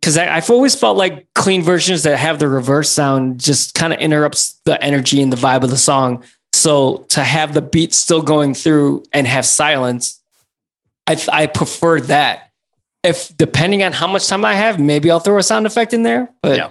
[0.00, 3.92] Cause I, I've always felt like clean versions that have the reverse sound just kind
[3.92, 6.22] of interrupts the energy and the vibe of the song.
[6.52, 10.20] So to have the beat still going through and have silence,
[11.06, 12.50] I, I prefer that.
[13.04, 16.02] If depending on how much time I have, maybe I'll throw a sound effect in
[16.02, 16.28] there.
[16.42, 16.70] But Yeah.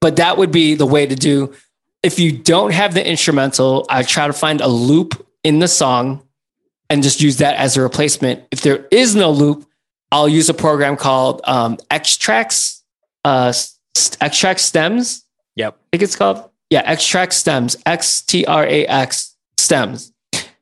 [0.00, 1.54] but that would be the way to do.
[2.02, 6.26] If you don't have the instrumental, I try to find a loop in the song
[6.88, 8.44] and just use that as a replacement.
[8.50, 9.66] If there is no loop,
[10.10, 12.80] I'll use a program called um, Xtrax,
[13.24, 13.52] uh,
[13.94, 15.24] Xtrax Stems.
[15.56, 15.74] Yep.
[15.74, 16.48] I think it's called.
[16.70, 20.12] Yeah, Xtrax Stems, X T R A X Stems.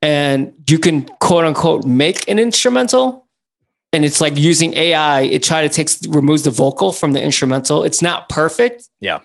[0.02, 3.26] and you can quote unquote make an instrumental.
[3.92, 7.84] And it's like using AI, it try to takes removes the vocal from the instrumental.
[7.84, 8.88] It's not perfect.
[9.00, 9.20] Yeah.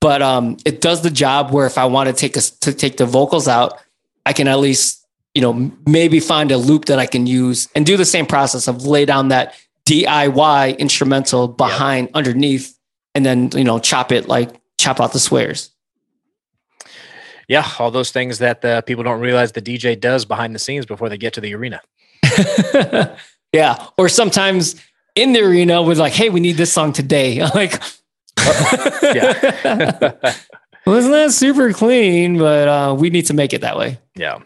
[0.00, 2.96] But um it does the job where if I want to take us to take
[2.96, 3.78] the vocals out,
[4.26, 7.84] I can at least, you know, maybe find a loop that I can use and
[7.84, 9.54] do the same process of lay down that
[9.86, 12.16] DIY instrumental behind yep.
[12.16, 12.78] underneath
[13.14, 15.70] and then, you know, chop it like chop out the swears.
[17.48, 20.86] Yeah, all those things that uh, people don't realize the DJ does behind the scenes
[20.86, 21.80] before they get to the arena.
[23.52, 24.76] yeah, or sometimes
[25.16, 27.82] in the arena with like, "Hey, we need this song today." Like,
[29.02, 30.12] yeah,
[30.86, 32.38] well, wasn't that super clean?
[32.38, 33.98] But uh, we need to make it that way.
[34.14, 34.40] Yeah.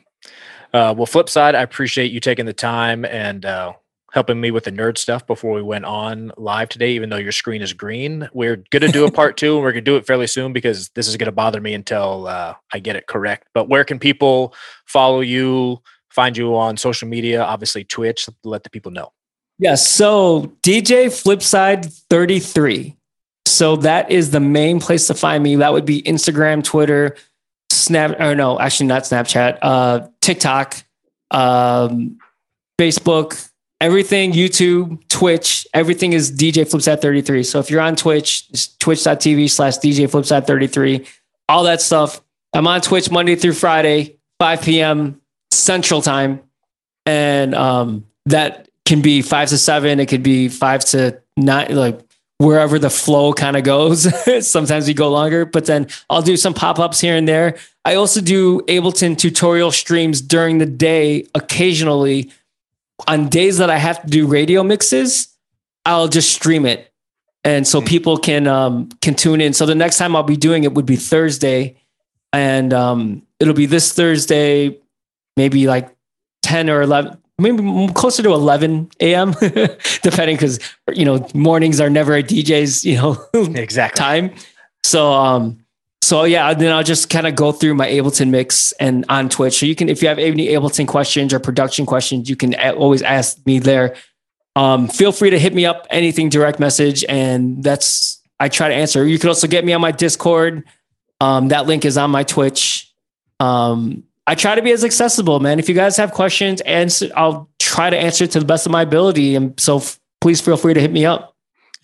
[0.73, 3.75] Uh, well, Flipside, I appreciate you taking the time and uh,
[4.15, 7.33] helping me with the nerd stuff before we went on live today, even though your
[7.33, 8.29] screen is green.
[8.33, 10.53] We're going to do a part two and we're going to do it fairly soon
[10.53, 13.49] because this is going to bother me until uh, I get it correct.
[13.55, 14.55] But where can people
[14.87, 17.43] follow you, find you on social media?
[17.43, 19.13] Obviously, Twitch, let the people know.
[19.59, 19.71] Yes.
[19.71, 22.97] Yeah, so DJ Flipside 33.
[23.55, 25.55] So that is the main place to find me.
[25.57, 27.15] That would be Instagram, Twitter,
[27.71, 30.83] Snap, or no, actually not Snapchat, uh, TikTok,
[31.31, 32.19] um,
[32.81, 33.49] Facebook,
[33.81, 37.45] everything YouTube, Twitch, everything is DJ Flipside 33.
[37.45, 41.07] So if you're on Twitch, it's twitch.tv slash DJ Flipside 33.
[41.49, 42.21] All that stuff.
[42.53, 45.21] I'm on Twitch Monday through Friday, 5 p.m.
[45.53, 46.41] Central Time.
[47.07, 50.01] And um, that can be five to seven.
[50.01, 52.01] It could be five to nine, like
[52.39, 54.09] wherever the flow kind of goes.
[54.47, 57.57] Sometimes we go longer, but then I'll do some pop ups here and there.
[57.85, 62.31] I also do Ableton tutorial streams during the day occasionally
[63.09, 65.29] on days that I have to do radio mixes,
[65.85, 66.93] I'll just stream it.
[67.43, 67.87] And so hmm.
[67.87, 69.53] people can um, can tune in.
[69.53, 71.77] So the next time I'll be doing it would be Thursday,
[72.33, 74.79] and um, it'll be this Thursday,
[75.37, 75.95] maybe like
[76.43, 79.33] ten or eleven, maybe closer to eleven a.m.
[80.03, 80.61] depending, because
[80.93, 84.35] you know mornings are never a DJ's you know exact time.
[84.85, 85.65] So um,
[86.05, 89.59] so yeah, then I'll just kind of go through my Ableton mix and on Twitch.
[89.59, 93.01] So you can, if you have any Ableton questions or production questions, you can always
[93.01, 93.97] ask me there.
[94.55, 98.75] Um, feel free to hit me up anything direct message, and that's I try to
[98.75, 99.07] answer.
[99.07, 100.65] You can also get me on my Discord.
[101.21, 102.93] Um, that link is on my Twitch.
[103.41, 105.59] Um, I try to be as accessible, man.
[105.59, 108.83] If you guys have questions, answer, I'll try to answer to the best of my
[108.83, 109.35] ability.
[109.35, 111.35] And so, f- please feel free to hit me up.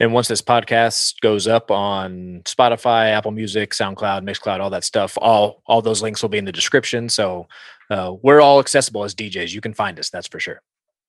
[0.00, 5.18] And once this podcast goes up on Spotify, Apple Music, SoundCloud, Mixcloud, all that stuff,
[5.20, 7.10] all all those links will be in the description.
[7.10, 7.46] So
[7.90, 9.52] uh, we're all accessible as DJs.
[9.52, 10.08] You can find us.
[10.08, 10.62] That's for sure.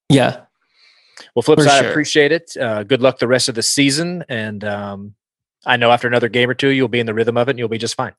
[0.09, 0.41] Yeah.
[1.35, 1.87] Well, Flipside, sure.
[1.87, 2.57] I appreciate it.
[2.57, 5.15] Uh, good luck the rest of the season, and um,
[5.65, 7.59] I know after another game or two, you'll be in the rhythm of it, and
[7.59, 8.13] you'll be just fine.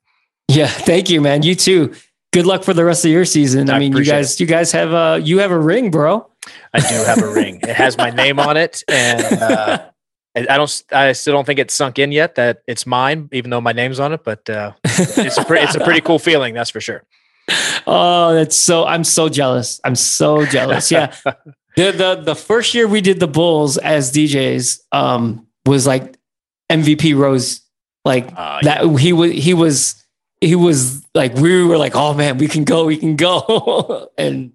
[0.47, 1.43] Yeah, thank you, man.
[1.43, 1.93] You too.
[2.33, 3.69] Good luck for the rest of your season.
[3.69, 4.39] I, I mean, you guys, it.
[4.39, 6.27] you guys have a you have a ring, bro.
[6.73, 7.59] I do have a ring.
[7.61, 9.85] It has my name on it, and uh,
[10.35, 10.83] I don't.
[10.91, 13.99] I still don't think it's sunk in yet that it's mine, even though my name's
[13.99, 14.23] on it.
[14.23, 17.03] But uh, it's a pretty, it's a pretty cool feeling, that's for sure.
[17.85, 18.85] Oh, that's so.
[18.85, 19.79] I'm so jealous.
[19.83, 20.91] I'm so jealous.
[20.91, 21.15] Yeah.
[21.75, 26.17] the the the first year we did the Bulls as DJs um, was like
[26.71, 27.61] MVP Rose.
[28.05, 28.85] Like uh, that.
[28.85, 28.97] Yeah.
[28.97, 29.31] He was.
[29.31, 30.02] He was.
[30.43, 32.85] He was like we were like, oh man, we can go.
[32.85, 34.09] We can go.
[34.17, 34.53] and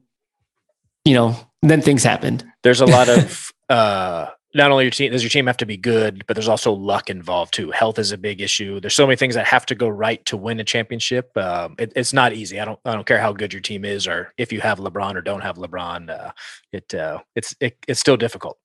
[1.04, 2.44] you know, then things happened.
[2.62, 3.52] There's a lot of.
[3.68, 6.72] uh not only your team does your team have to be good, but there's also
[6.72, 7.70] luck involved too.
[7.70, 8.80] Health is a big issue.
[8.80, 11.36] There's so many things that have to go right to win a championship.
[11.36, 12.58] Um, it, it's not easy.
[12.58, 15.16] I don't I don't care how good your team is or if you have LeBron
[15.16, 16.10] or don't have LeBron.
[16.10, 16.32] Uh,
[16.72, 18.58] it uh, it's it, it's still difficult.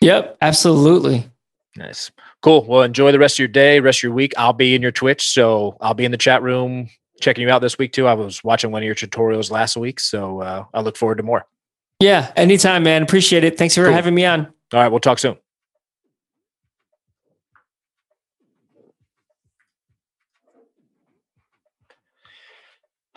[0.00, 1.28] Yep, absolutely.
[1.76, 2.10] Nice,
[2.40, 2.64] cool.
[2.64, 4.32] Well, enjoy the rest of your day, rest of your week.
[4.36, 6.88] I'll be in your Twitch, so I'll be in the chat room
[7.20, 8.06] checking you out this week too.
[8.06, 11.22] I was watching one of your tutorials last week, so uh, I look forward to
[11.22, 11.46] more.
[12.00, 13.02] Yeah, anytime, man.
[13.02, 13.56] Appreciate it.
[13.56, 13.92] Thanks for cool.
[13.92, 14.46] having me on.
[14.72, 15.36] All right, we'll talk soon.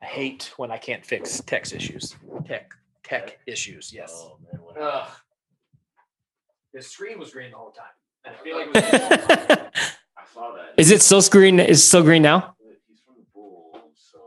[0.00, 2.14] I hate when I can't fix text issues.
[2.46, 2.72] Tech
[3.02, 3.92] tech issues.
[3.92, 4.12] Yes.
[4.14, 4.38] Oh,
[4.78, 5.02] man,
[6.72, 7.86] the screen was green the whole time,
[8.24, 8.84] and I feel like it was
[10.16, 10.74] I saw that.
[10.76, 11.60] Is it still green?
[11.60, 12.54] Is still green now?
[12.88, 14.18] He's from the Bulls, so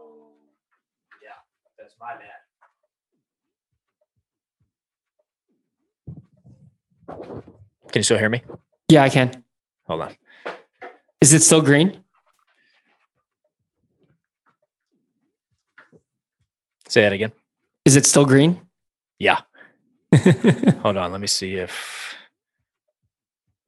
[1.24, 1.30] yeah,
[1.78, 2.42] that's my bad.
[7.92, 8.42] Can you still hear me?
[8.90, 9.44] Yeah, I can.
[9.88, 10.16] Hold on.
[11.20, 12.04] Is it still green?
[16.88, 17.32] Say that again.
[17.86, 18.60] Is it still green?
[19.20, 19.42] Yeah.
[20.82, 21.12] Hold on.
[21.12, 22.16] Let me see if.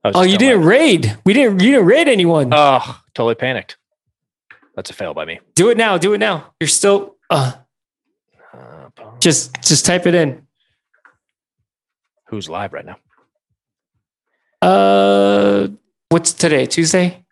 [0.03, 1.17] Oh, you didn't raid.
[1.25, 1.61] We didn't.
[1.61, 2.49] You didn't raid anyone.
[2.53, 3.77] Oh, totally panicked.
[4.75, 5.39] That's a fail by me.
[5.55, 5.97] Do it now.
[5.97, 6.53] Do it now.
[6.59, 7.15] You're still.
[7.29, 7.53] Uh,
[8.53, 8.89] Uh,
[9.19, 10.45] just just type it in.
[12.27, 12.97] who's live right now?
[14.61, 15.67] Uh,
[16.09, 16.65] what's today?
[16.65, 17.23] Tuesday.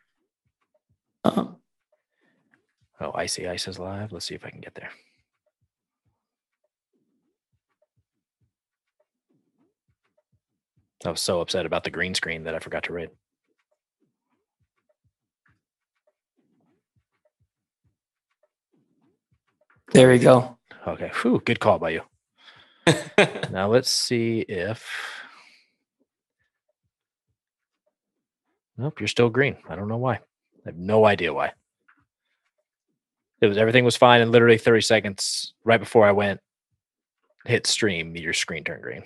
[1.23, 1.57] Um,
[2.99, 4.11] Oh, Icy Ice is live.
[4.11, 4.91] Let's see if I can get there.
[11.06, 13.10] I was so upset about the green screen that I forgot to read.
[19.94, 20.57] there we go.
[20.88, 21.11] Okay.
[21.22, 22.02] Whew, good call by you.
[23.52, 24.90] now let's see if.
[28.78, 29.57] Nope, you're still green.
[29.69, 30.15] I don't know why.
[30.15, 30.19] I
[30.65, 31.52] have no idea why.
[33.41, 36.40] It was everything was fine, and literally 30 seconds right before I went
[37.45, 39.03] hit stream, your screen turned green.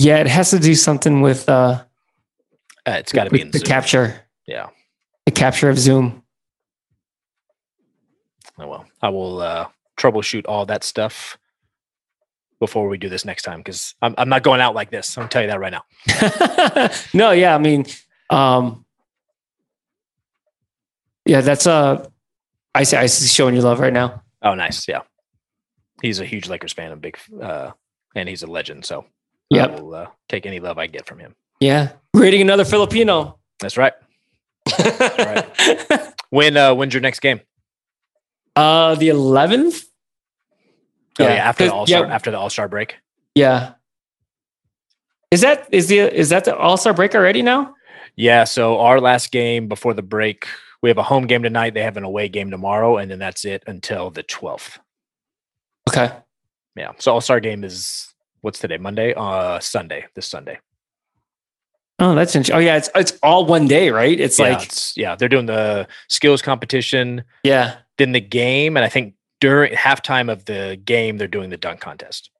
[0.00, 1.84] Yeah, it has to do something with uh,
[2.86, 3.66] Uh, it's got to be in the Zoom.
[3.66, 4.68] capture, Yeah.
[5.26, 6.22] the capture of Zoom.
[8.58, 8.86] Oh well.
[9.02, 9.68] I will uh,
[9.98, 11.36] troubleshoot all that stuff
[12.60, 15.16] before we do this next time because I'm, I'm not going out like this.
[15.18, 16.90] I'm gonna tell you that right now.
[17.14, 17.84] no, yeah, I mean,
[18.30, 18.84] um,
[21.26, 22.06] yeah, that's uh,
[22.74, 24.22] I see, I see showing you love right now.
[24.42, 24.88] Oh, nice.
[24.88, 25.02] Yeah.
[26.02, 27.72] He's a huge Lakers fan, a big, uh,
[28.14, 28.86] and he's a legend.
[28.86, 29.04] So
[29.50, 29.70] Yep.
[29.70, 31.34] I will uh, take any love I get from him.
[31.60, 33.38] Yeah, raiding another Filipino.
[33.60, 33.92] That's right.
[36.30, 37.40] When uh, when's your next game?
[38.54, 39.82] uh, the eleventh.
[41.18, 42.96] Oh, yeah, after the 'cause- All Star yeah, after the All Star break.
[43.34, 43.72] yeah.
[45.32, 47.74] Is that is the is that the All Star break already now?
[48.16, 48.44] Yeah.
[48.44, 50.46] So our last game before the break,
[50.82, 51.74] we have a home game tonight.
[51.74, 54.78] They have an away game tomorrow, and then that's it until the 12th.
[55.88, 56.12] Okay.
[56.76, 56.92] Yeah.
[56.98, 58.09] So All Star game is
[58.40, 58.78] what's today?
[58.78, 59.14] Monday.
[59.14, 60.06] Uh, Sunday.
[60.14, 60.58] This Sunday.
[62.00, 62.56] Oh, that's interesting.
[62.56, 64.18] Oh, yeah, it's it's all one day, right?
[64.18, 67.76] It's yeah, like it's, yeah, they're doing the skills competition, yeah.
[67.98, 71.80] then the game, and I think during halftime of the game, they're doing the dunk
[71.80, 72.30] contest.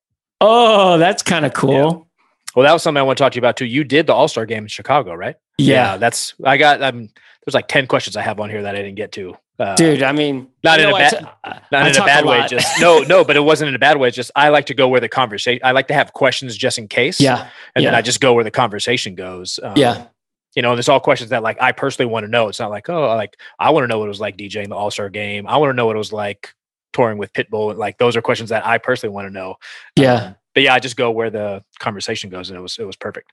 [0.41, 2.09] Oh, that's kind of cool.
[2.57, 3.67] Well, that was something I want to talk to you about too.
[3.67, 5.37] You did the All Star game in Chicago, right?
[5.59, 6.83] Yeah, that's I got.
[6.83, 7.11] Um,
[7.45, 9.37] there's like ten questions I have on here that I didn't get to.
[9.61, 10.03] Uh, dude.
[10.03, 11.28] I mean, not in a bad,
[11.70, 12.47] not in a talk a bad way.
[12.49, 14.09] Just no, no, but it wasn't in a bad way.
[14.09, 15.61] It's just I like to go where the conversation.
[15.62, 17.20] I like to have questions just in case.
[17.20, 17.95] yeah, and then.
[17.95, 19.61] I just go where the conversation goes.
[19.62, 20.07] Um, yeah,
[20.55, 22.49] you know, it's all questions that like I personally want to know.
[22.49, 24.77] It's not like oh, like I want to know what it was like DJing the
[24.77, 25.47] All Star game.
[25.47, 26.55] I want to know what it was like
[26.95, 27.77] touring with Pitbull.
[27.77, 29.57] Like those are questions that I personally want to know.
[29.95, 32.85] yeah, Um, but yeah, I just go where the conversation goes, and it was it
[32.85, 33.31] was perfect.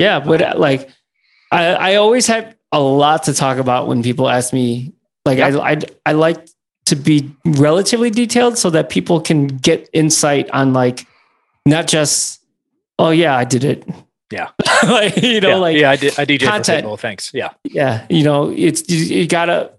[0.00, 0.18] yeah.
[0.18, 0.90] But uh, like,
[1.52, 4.92] I I always have a lot to talk about when people ask me.
[5.36, 6.48] Like, I I I like
[6.86, 11.06] to be relatively detailed so that people can get insight on like
[11.66, 12.42] not just
[12.98, 13.88] oh yeah I did it.
[14.30, 14.50] Yeah.
[14.82, 16.18] like, you know, yeah, like yeah, I did.
[16.18, 16.84] I DJ content.
[16.84, 17.00] for Pitbull.
[17.00, 17.30] Thanks.
[17.32, 19.72] Yeah, yeah you know it's you, you gotta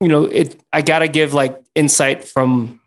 [0.00, 2.80] you know it i gotta give like insight from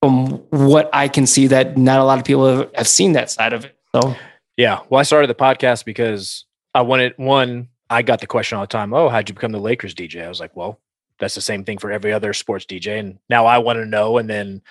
[0.00, 3.32] from what i can see that not a lot of people have, have seen that
[3.32, 4.14] side of it so
[4.56, 4.80] yeah.
[4.88, 6.44] Well, I started the podcast because
[6.74, 7.68] I wanted one.
[7.90, 8.92] I got the question all the time.
[8.94, 10.24] Oh, how'd you become the Lakers DJ?
[10.24, 10.80] I was like, well,
[11.18, 14.18] that's the same thing for every other sports DJ, and now I want to know.
[14.18, 14.62] And then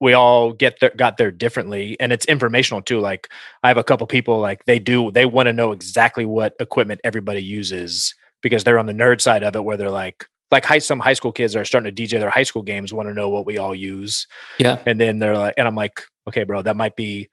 [0.00, 3.00] we all get there, got there differently, and it's informational too.
[3.00, 3.28] Like
[3.62, 7.00] I have a couple people like they do they want to know exactly what equipment
[7.04, 10.78] everybody uses because they're on the nerd side of it, where they're like like high
[10.78, 13.28] some high school kids are starting to DJ their high school games want to know
[13.28, 14.26] what we all use,
[14.58, 17.28] yeah and then they're like, and I'm like, okay, bro, that might be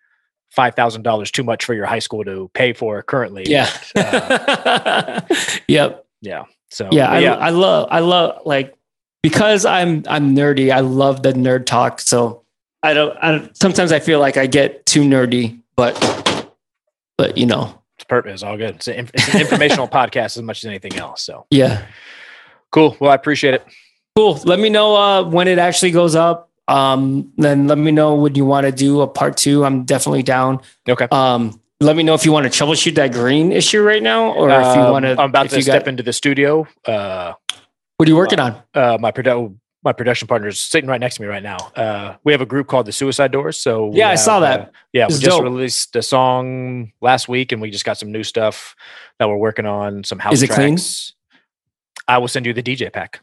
[0.51, 3.43] five thousand dollars too much for your high school to pay for currently.
[3.47, 5.21] yeah but, uh,
[5.67, 6.45] yep yeah.
[6.71, 8.75] So yeah but I, I love i love like
[9.21, 12.43] because i'm i'm nerdy i love the nerd talk so
[12.81, 16.49] i don't i don't sometimes i feel like i get too nerdy but
[17.17, 18.33] but you know it's perfect.
[18.33, 18.75] It's all good.
[18.77, 21.21] It's an, it's an informational podcast as much as anything else.
[21.21, 21.85] So yeah
[22.71, 22.97] cool.
[22.99, 23.65] Well, I appreciate it.
[24.15, 24.39] Cool.
[24.43, 26.49] Let me know uh, when it actually goes up.
[26.67, 29.65] Um, then let me know when you want to do a part two.
[29.65, 30.61] I'm definitely down.
[30.87, 31.07] Okay.
[31.11, 34.49] Um, let me know if you want to troubleshoot that green issue right now, or
[34.49, 35.11] if you Um, want to.
[35.19, 36.67] I'm about to step got, into the studio.
[36.85, 37.33] Uh,
[37.97, 38.61] What are you working on?
[38.73, 41.57] uh, my produ- my production partner is sitting right next to me right now.
[41.75, 43.57] Uh, we have a group called the Suicide Doors.
[43.57, 44.59] So Yeah, I saw that.
[44.59, 45.43] uh, yeah, we just dope.
[45.43, 48.75] released a song last week, and we just got some new stuff
[49.17, 50.03] that we're working on.
[50.03, 50.75] Some house Is it clean?
[50.75, 51.13] tracks.
[52.07, 53.21] I will send you the DJ pack.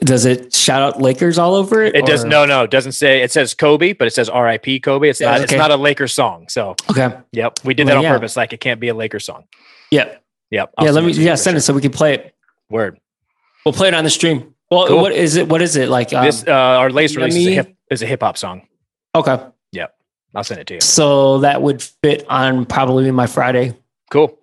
[0.00, 1.96] Does it shout out Lakers all over it?
[1.96, 2.62] It does no, no.
[2.62, 3.22] It doesn't say.
[3.22, 4.78] It says Kobe, but it says R.I.P.
[4.80, 5.08] Kobe.
[5.08, 5.40] It's not.
[5.40, 6.48] It's not a Lakers song.
[6.48, 7.16] So, Okay.
[7.32, 8.12] yep, we did Well, that on yeah.
[8.12, 8.36] purpose.
[8.36, 9.44] Like it can't be a Lakers song.
[9.90, 10.22] Yep.
[10.52, 10.74] Yep.
[10.78, 10.90] I'll yeah.
[10.92, 11.10] Let me.
[11.10, 11.34] it to you Yeah.
[11.34, 11.58] Send sure.
[11.58, 12.34] it so we can play it.
[12.70, 13.00] Word.
[13.64, 14.54] We'll play it on the stream.
[14.70, 15.00] Well, Cool.
[15.02, 15.48] what is it?
[15.48, 16.12] What is it like?
[16.12, 18.62] Um, this uh, our latest release is a hip is a hip hop song.
[19.16, 19.38] okay.
[19.72, 19.94] Yep.
[20.34, 20.80] I'll send it to you.
[20.80, 23.76] So that would fit on probably my Friday.
[24.10, 24.38] Cool.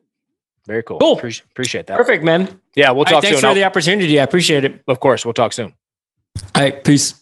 [0.69, 0.99] Very cool.
[0.99, 1.17] Cool.
[1.17, 1.97] Appreciate, appreciate that.
[1.97, 2.61] Perfect, man.
[2.75, 3.49] Yeah, we'll All right, talk thanks soon.
[3.49, 4.19] for the opportunity.
[4.19, 4.83] I appreciate it.
[4.87, 5.73] of course, we'll talk soon.
[6.53, 7.19] All right, peace.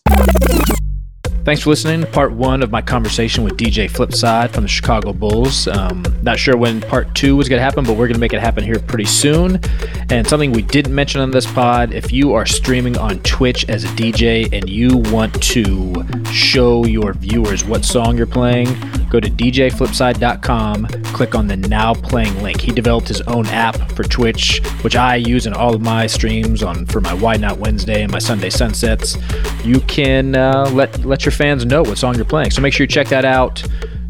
[1.48, 5.14] Thanks for listening to part one of my conversation with DJ Flipside from the Chicago
[5.14, 5.66] Bulls.
[5.70, 8.34] Um, not sure when part two was going to happen, but we're going to make
[8.34, 9.62] it happen here pretty soon.
[10.10, 13.86] And something we didn't mention on this pod if you are streaming on Twitch as
[13.86, 18.68] a DJ and you want to show your viewers what song you're playing,
[19.10, 22.60] go to djflipside.com, click on the Now Playing link.
[22.60, 26.62] He developed his own app for Twitch, which I use in all of my streams
[26.62, 29.16] on for my Why Not Wednesday and my Sunday Sunsets.
[29.64, 32.52] You can uh, let, let your fans know what song you're playing.
[32.52, 33.64] So make sure you check that out.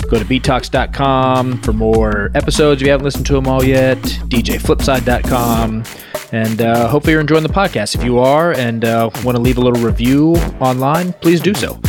[0.09, 3.97] Go to beattalks.com for more episodes if you haven't listened to them all yet.
[3.97, 5.83] DJFlipside.com.
[6.31, 7.95] And uh, hopefully you're enjoying the podcast.
[7.95, 11.79] If you are and uh, want to leave a little review online, please do so.